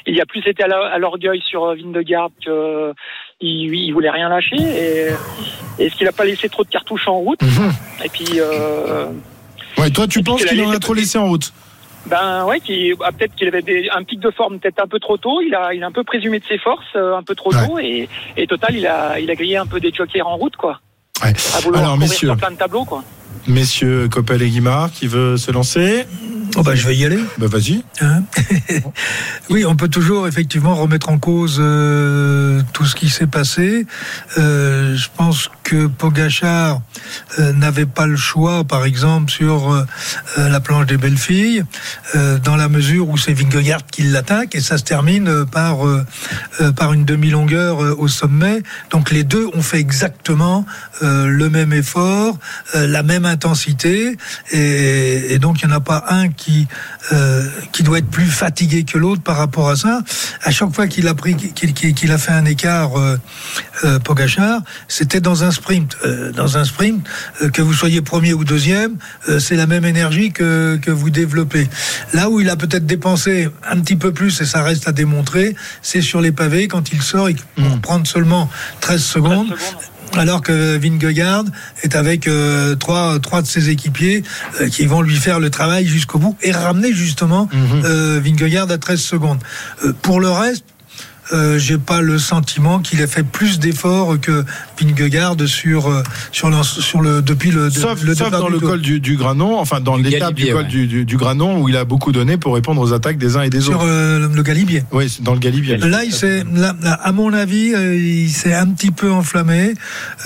[0.06, 2.92] il y a plus été à l'orgueil sur Vindegarde que
[3.40, 5.08] il, il voulait rien lâcher et
[5.78, 7.38] est-ce qu'il a pas laissé trop de cartouches en route?
[8.04, 9.06] Et puis euh,
[9.78, 11.52] Ouais, toi, tu penses qu'il en a trop laissé en route?
[12.06, 14.98] Ben ouais qui ah, peut-être qu'il avait des- un pic de forme peut-être un peu
[14.98, 15.42] trop tôt.
[15.42, 18.08] Il a il a un peu présumé de ses forces un peu trop tôt et,
[18.38, 20.80] et total il a il a grillé un peu des jokers en route quoi
[21.22, 21.34] Ouais.
[21.56, 23.02] à vouloir Alors, messieurs, sur plein de tableaux quoi.
[23.46, 26.06] Messieurs Coppel et Guimard, qui veut se lancer?
[26.56, 27.20] Oh bah, je vais y aller.
[27.38, 27.84] Bah, vas-y.
[28.00, 28.22] Hein
[29.50, 33.86] oui, on peut toujours effectivement remettre en cause euh, tout ce qui s'est passé.
[34.38, 36.80] Euh, je pense que Pogachar
[37.38, 39.86] euh, n'avait pas le choix, par exemple, sur
[40.36, 41.64] la planche des belles filles,
[42.44, 45.78] dans la mesure où c'est Vingegaard qui l'attaque et ça se termine par
[46.76, 48.62] par une demi-longueur au sommet.
[48.90, 50.66] Donc les deux ont fait exactement
[51.02, 52.38] le même effort,
[52.74, 54.16] la même intensité,
[54.50, 56.39] et, et donc il n'y en a pas un qui
[57.12, 60.02] euh, qui doit être plus fatigué que l'autre par rapport à ça.
[60.42, 63.16] À chaque fois qu'il a pris qu'il a fait un écart, euh,
[63.84, 65.96] euh, Pogachar, c'était dans un sprint.
[66.04, 67.06] Euh, dans un sprint,
[67.42, 68.96] euh, que vous soyez premier ou deuxième,
[69.38, 71.68] c'est la même énergie que que vous développez.
[72.12, 75.54] Là où il a peut-être dépensé un petit peu plus, et ça reste à démontrer,
[75.82, 78.48] c'est sur les pavés quand il sort, il pour prendre seulement
[78.80, 79.54] 13 secondes.
[80.16, 81.44] Alors que Vingegaard
[81.82, 84.22] est avec euh, trois, trois de ses équipiers
[84.60, 87.48] euh, qui vont lui faire le travail jusqu'au bout et ramener justement
[87.84, 89.38] euh, Vingegaard à 13 secondes.
[89.84, 90.64] Euh, pour le reste,
[91.32, 94.44] euh, j'ai pas le sentiment qu'il ait fait plus d'efforts que
[94.80, 96.02] Vingegaard sur euh,
[96.32, 98.68] sur le, sur le depuis le Sauf, le sauf dans du le Tour.
[98.70, 100.68] col du, du Granon, enfin dans l'étape du col ouais.
[100.68, 103.42] du, du, du Granon où il a beaucoup donné pour répondre aux attaques des uns
[103.42, 103.86] et des sur autres.
[103.86, 104.84] euh, le Galibier.
[104.92, 105.76] Oui, dans le Galibier.
[105.78, 106.44] Là, il s'est,
[106.84, 109.74] à mon avis, euh, il s'est un petit peu enflammé.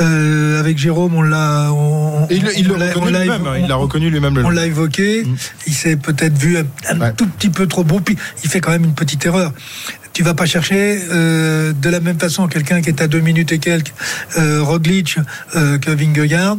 [0.00, 3.42] Euh, avec Jérôme, on l'a, on, il, il on l'a l'a- on reconnu lui-même.
[3.42, 4.34] évo- Il l'a reconnu lui-même.
[4.38, 5.24] le On l'a évoqué.
[5.66, 6.64] Il s'est peut-être vu un,
[7.00, 8.00] un tout petit peu trop beau.
[8.00, 9.52] Puis il fait quand même une petite erreur.
[10.14, 13.50] Tu vas pas chercher euh, de la même façon quelqu'un qui est à deux minutes
[13.52, 13.92] et quelques,
[14.38, 15.18] euh, Roglic,
[15.56, 16.56] euh, que Vingegaard.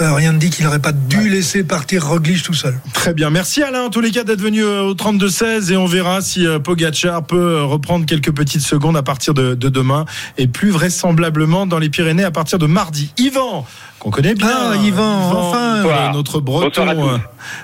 [0.00, 2.80] Euh, rien ne dit qu'il n'aurait pas dû laisser partir Roglic tout seul.
[2.94, 3.28] Très bien.
[3.28, 6.46] Merci Alain, en tous les cas, d'être venu euh, au 32-16 et on verra si
[6.46, 10.06] euh, Pogacar peut reprendre quelques petites secondes à partir de, de demain
[10.38, 13.12] et plus vraisemblablement dans les Pyrénées à partir de mardi.
[13.18, 13.66] Yvan,
[14.00, 14.48] qu'on connaît bien.
[14.72, 15.84] Ah, Yvan, enfin.
[15.86, 17.18] euh, notre breton euh,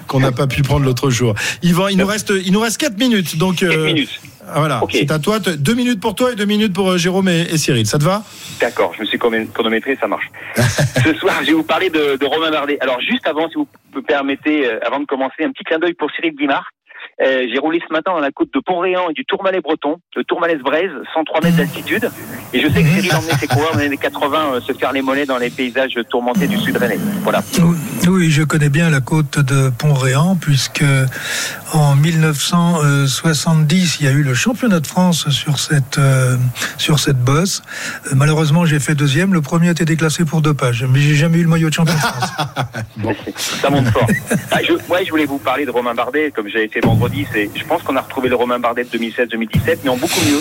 [0.07, 1.35] qu'on n'a pas pu prendre l'autre jour.
[1.63, 3.37] Yvan, il nous reste, il nous reste 4 minutes.
[3.39, 3.95] Donc, euh,
[4.55, 4.91] Voilà, Ok.
[4.95, 5.41] c'est à toi.
[5.41, 7.85] Deux minutes pour toi et deux minutes pour euh, Jérôme et, et Cyril.
[7.87, 8.23] Ça te va?
[8.61, 10.31] D'accord, je me suis chrono- chronométré, ça marche.
[10.57, 12.79] Ce soir, je vais vous parler de, de Romain Bardet.
[12.81, 13.67] Alors, juste avant, si vous
[13.97, 16.71] me permettez, euh, avant de commencer, un petit clin d'œil pour Cyril Guimard.
[17.23, 20.23] Euh, J'ai roulé ce matin dans la côte de Pont-Réan et du Tourmalet breton, de
[20.23, 22.11] Tourmalès-Braise, 103 mètres d'altitude.
[22.53, 24.93] Et je sais que Cyril emmenait ses coureurs dans les années 80 euh, se faire
[24.93, 26.99] les mollets dans les paysages tourmentés du sud rennais.
[27.23, 27.43] Voilà.
[28.09, 30.85] Oui, je connais bien la côte de Pont-Réan, puisque
[31.73, 36.37] en 1970, il y a eu le championnat de France sur cette, euh,
[36.79, 37.63] sur cette bosse.
[38.07, 39.33] Euh, Malheureusement, j'ai fait deuxième.
[39.33, 41.95] Le premier a été déclassé pour dopage, mais j'ai jamais eu le maillot de champion
[41.95, 42.31] de France.
[43.37, 44.07] Ça monte fort.
[44.51, 47.06] Ah, je, ouais, je voulais vous parler de Romain Bardet, comme j'avais fait vendredi.
[47.33, 50.41] C'est, je pense qu'on a retrouvé le Romain Bardet de 2016-2017, mais en beaucoup mieux.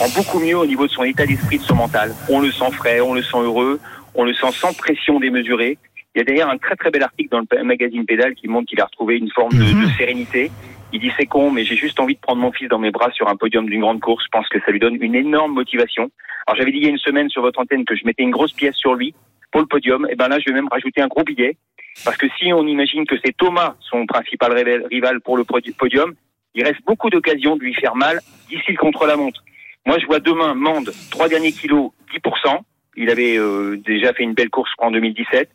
[0.00, 2.14] En beaucoup mieux au niveau de son état d'esprit, de son mental.
[2.28, 3.80] On le sent frais, on le sent heureux,
[4.14, 5.78] on le sent sans pression démesurée.
[6.14, 8.68] Il y a d'ailleurs un très très bel article dans le magazine Pédale qui montre
[8.68, 10.50] qu'il a retrouvé une forme de, de sérénité.
[10.92, 13.10] Il dit c'est con, mais j'ai juste envie de prendre mon fils dans mes bras
[13.12, 14.24] sur un podium d'une grande course.
[14.24, 16.10] Je pense que ça lui donne une énorme motivation.
[16.46, 18.30] Alors j'avais dit il y a une semaine sur votre antenne que je mettais une
[18.30, 19.14] grosse pièce sur lui
[19.52, 20.06] pour le podium.
[20.10, 21.56] Et ben là je vais même rajouter un gros billet
[22.04, 24.52] parce que si on imagine que c'est Thomas son principal
[24.90, 26.12] rival- pour le podi- podium,
[26.54, 29.42] il reste beaucoup d'occasions de lui faire mal d'ici le contre-la-montre.
[29.86, 32.60] Moi je vois demain Mende, trois derniers kilos, 10%.
[32.96, 35.48] Il avait euh, déjà fait une belle course en 2017.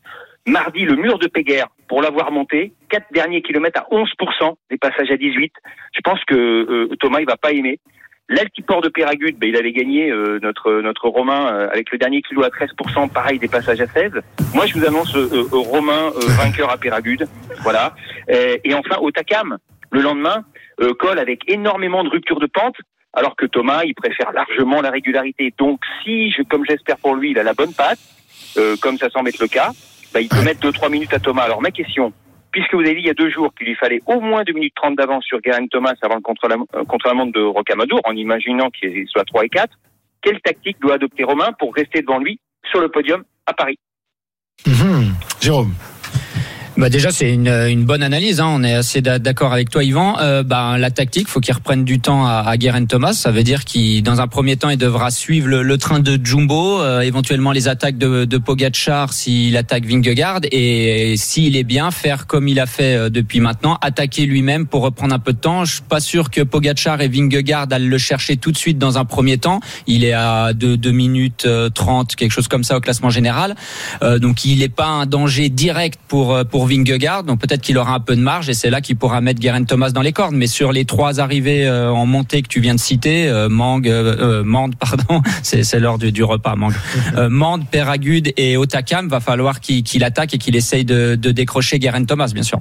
[0.47, 5.11] Mardi, le mur de Péguerre, pour l'avoir monté, quatre derniers kilomètres à 11%, des passages
[5.11, 5.51] à 18.
[5.93, 7.79] Je pense que euh, Thomas, il va pas aimer.
[8.29, 12.21] L'altiport de Péragude, ben, il avait gagné euh, notre notre Romain euh, avec le dernier
[12.21, 14.11] kilo à 13%, pareil des passages à 16.
[14.53, 17.27] Moi, je vous annonce euh, euh, Romain euh, vainqueur à Péragude,
[17.63, 17.95] voilà.
[18.29, 19.57] Et enfin au Takam,
[19.91, 20.43] le lendemain,
[20.81, 22.75] euh, col avec énormément de ruptures de pente,
[23.13, 25.53] alors que Thomas, il préfère largement la régularité.
[25.57, 27.99] Donc, si, je, comme j'espère pour lui, il a la bonne patte,
[28.57, 29.71] euh, comme ça semble être le cas,
[30.13, 31.43] bah, il peut mettre 2-3 minutes à Thomas.
[31.43, 32.13] Alors ma question,
[32.51, 34.53] puisque vous avez dit il y a deux jours qu'il lui fallait au moins 2
[34.53, 36.21] minutes 30 d'avance sur Geraint Thomas avant le
[36.75, 39.77] euh, contre-la-montre de Rocamadour, en imaginant qu'il soit 3 et 4,
[40.21, 42.39] quelle tactique doit adopter Romain pour rester devant lui
[42.69, 43.79] sur le podium à Paris?
[44.65, 45.13] Mhm.
[45.41, 45.73] Jérôme.
[46.77, 48.49] Bah déjà c'est une, une bonne analyse, hein.
[48.51, 50.19] on est assez d'a- d'accord avec toi Yvan.
[50.19, 53.13] Euh, bah, la tactique, faut qu'il reprenne du temps à, à Guerin Thomas.
[53.13, 56.19] Ça veut dire qu'il, dans un premier temps, il devra suivre le, le train de
[56.23, 61.89] Jumbo, euh, éventuellement les attaques de, de Pogacar s'il attaque Vingegaard et s'il est bien,
[61.89, 65.39] faire comme il a fait euh, depuis maintenant, attaquer lui-même pour reprendre un peu de
[65.39, 65.65] temps.
[65.65, 68.99] Je suis pas sûr que Pogacar et Vingegaard allent le chercher tout de suite dans
[68.99, 69.61] un premier temps.
[69.87, 73.55] Il est à 2, minutes euh, 30, quelque chose comme ça au classement général.
[74.03, 77.23] Euh, donc il n'est pas un danger direct pour euh, Vingegaard.
[77.23, 79.63] Donc peut-être qu'il aura un peu de marge et c'est là qu'il pourra mettre Geraint
[79.63, 80.35] Thomas dans les cordes.
[80.35, 83.87] Mais sur les trois arrivées euh, en montée que tu viens de citer, euh, Mang,
[83.87, 86.73] euh, euh, Mande, pardon, c'est l'heure du, repas, Mang.
[87.15, 92.05] Euh, Mande, Péragude et Otakam, va falloir qu'il attaque et qu'il essaye de, décrocher Geraint
[92.05, 92.59] Thomas, bien sûr.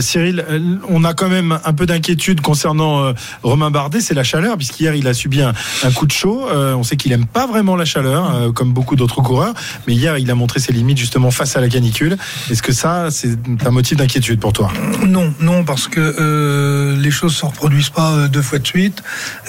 [0.00, 0.44] Cyril,
[0.88, 3.12] on a quand même un peu d'inquiétude concernant
[3.42, 5.52] Romain Bardet, c'est la chaleur, puisqu'hier il a subi un,
[5.82, 6.46] un coup de chaud.
[6.50, 9.54] On sait qu'il aime pas vraiment la chaleur, comme beaucoup d'autres coureurs,
[9.86, 12.16] mais hier il a montré ses limites justement face à la canicule.
[12.50, 14.72] Est-ce que ça, c'est un motif d'inquiétude pour toi
[15.06, 19.02] Non, non, parce que euh, les choses se reproduisent pas euh, deux fois de suite.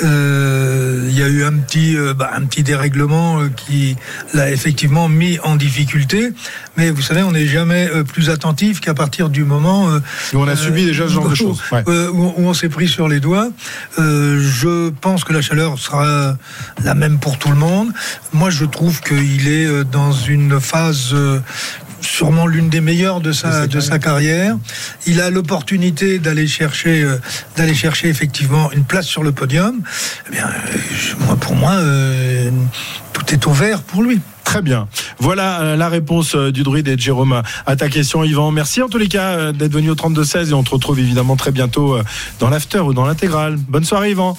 [0.03, 3.95] Euh, Il y a eu un petit, euh, bah, un petit dérèglement qui
[4.33, 6.31] l'a effectivement mis en difficulté.
[6.77, 9.87] Mais vous savez, on n'est jamais plus attentif qu'à partir du moment
[10.33, 11.61] où on a subi déjà ce genre de où- choses.
[11.71, 11.83] Ouais.
[11.87, 13.49] où, où on s'est pris sur les doigts.
[13.97, 16.37] Je pense que la chaleur sera
[16.83, 17.89] la même pour tout le monde.
[18.33, 21.13] Moi, je trouve qu'il est dans une phase
[22.11, 24.57] sûrement l'une des meilleures de sa, de sa carrière.
[25.07, 27.17] Il a l'opportunité d'aller chercher, euh,
[27.55, 29.81] d'aller chercher effectivement une place sur le podium.
[30.27, 30.77] Eh bien, euh,
[31.25, 32.51] moi, pour moi, euh,
[33.13, 34.19] tout est au vert pour lui.
[34.43, 34.89] Très bien.
[35.19, 38.51] Voilà la réponse du druide et de Jérôme à- ta question, Yvan.
[38.51, 41.51] Merci en tous les cas d'être venu au 32-16 et on te retrouve évidemment très
[41.51, 41.97] bientôt
[42.39, 43.55] dans l'after ou dans l'intégrale.
[43.55, 44.37] Bonne soirée, Yvan.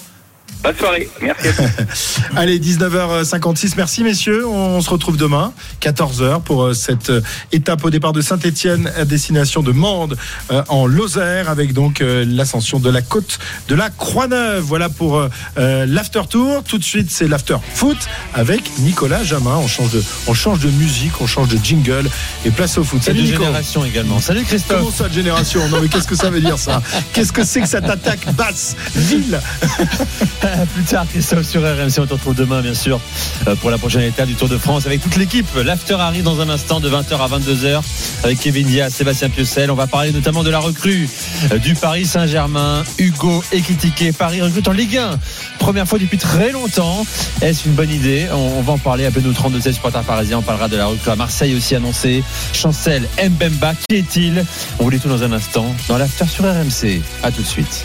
[0.62, 2.20] Bonne soirée, merci à tous.
[2.36, 3.72] Allez, 19h56.
[3.76, 4.46] Merci, messieurs.
[4.46, 9.04] On se retrouve demain, 14h, pour euh, cette euh, étape au départ de Saint-Etienne à
[9.04, 10.16] destination de Mende
[10.52, 14.62] euh, en Lozère, avec donc euh, l'ascension de la côte de la Croix-Neuve.
[14.62, 16.62] Voilà pour euh, euh, l'after tour.
[16.62, 17.98] Tout de suite, c'est l'after foot
[18.32, 19.56] avec Nicolas Jamin.
[19.56, 22.08] On change de, on change de musique, on change de jingle
[22.44, 23.02] et place au foot.
[23.02, 23.42] Salut, de Nico.
[23.42, 24.20] génération également.
[24.20, 24.78] Salut Christophe.
[24.78, 25.68] Comment ça, de génération?
[25.70, 26.80] Non, mais qu'est-ce que ça veut dire, ça?
[27.12, 29.40] Qu'est-ce que c'est que cette attaque basse, ville
[30.74, 31.98] plus tard, Christophe sur RMC.
[31.98, 33.00] On te retrouve demain, bien sûr,
[33.46, 35.46] euh, pour la prochaine étape du Tour de France avec toute l'équipe.
[35.56, 37.82] L'after arrive dans un instant de 20h à 22h
[38.24, 39.70] avec Kevin Diaz, Sébastien Piocel.
[39.70, 41.08] On va parler notamment de la recrue
[41.52, 44.16] euh, du Paris Saint-Germain, Hugo Ekitike.
[44.16, 45.18] Paris recrute en Ligue 1.
[45.58, 47.06] Première fois depuis très longtemps.
[47.40, 48.26] Est-ce une bonne idée?
[48.32, 49.06] On, va en parler.
[49.06, 50.38] Appelez-nous 32 16 supporters parisiens.
[50.38, 52.22] On parlera de la recrue à Marseille aussi annoncée.
[52.52, 53.74] Chancel Mbemba.
[53.88, 54.44] Qui est-il?
[54.78, 57.00] On vous dit tout dans un instant dans l'after sur RMC.
[57.22, 57.84] À tout de suite.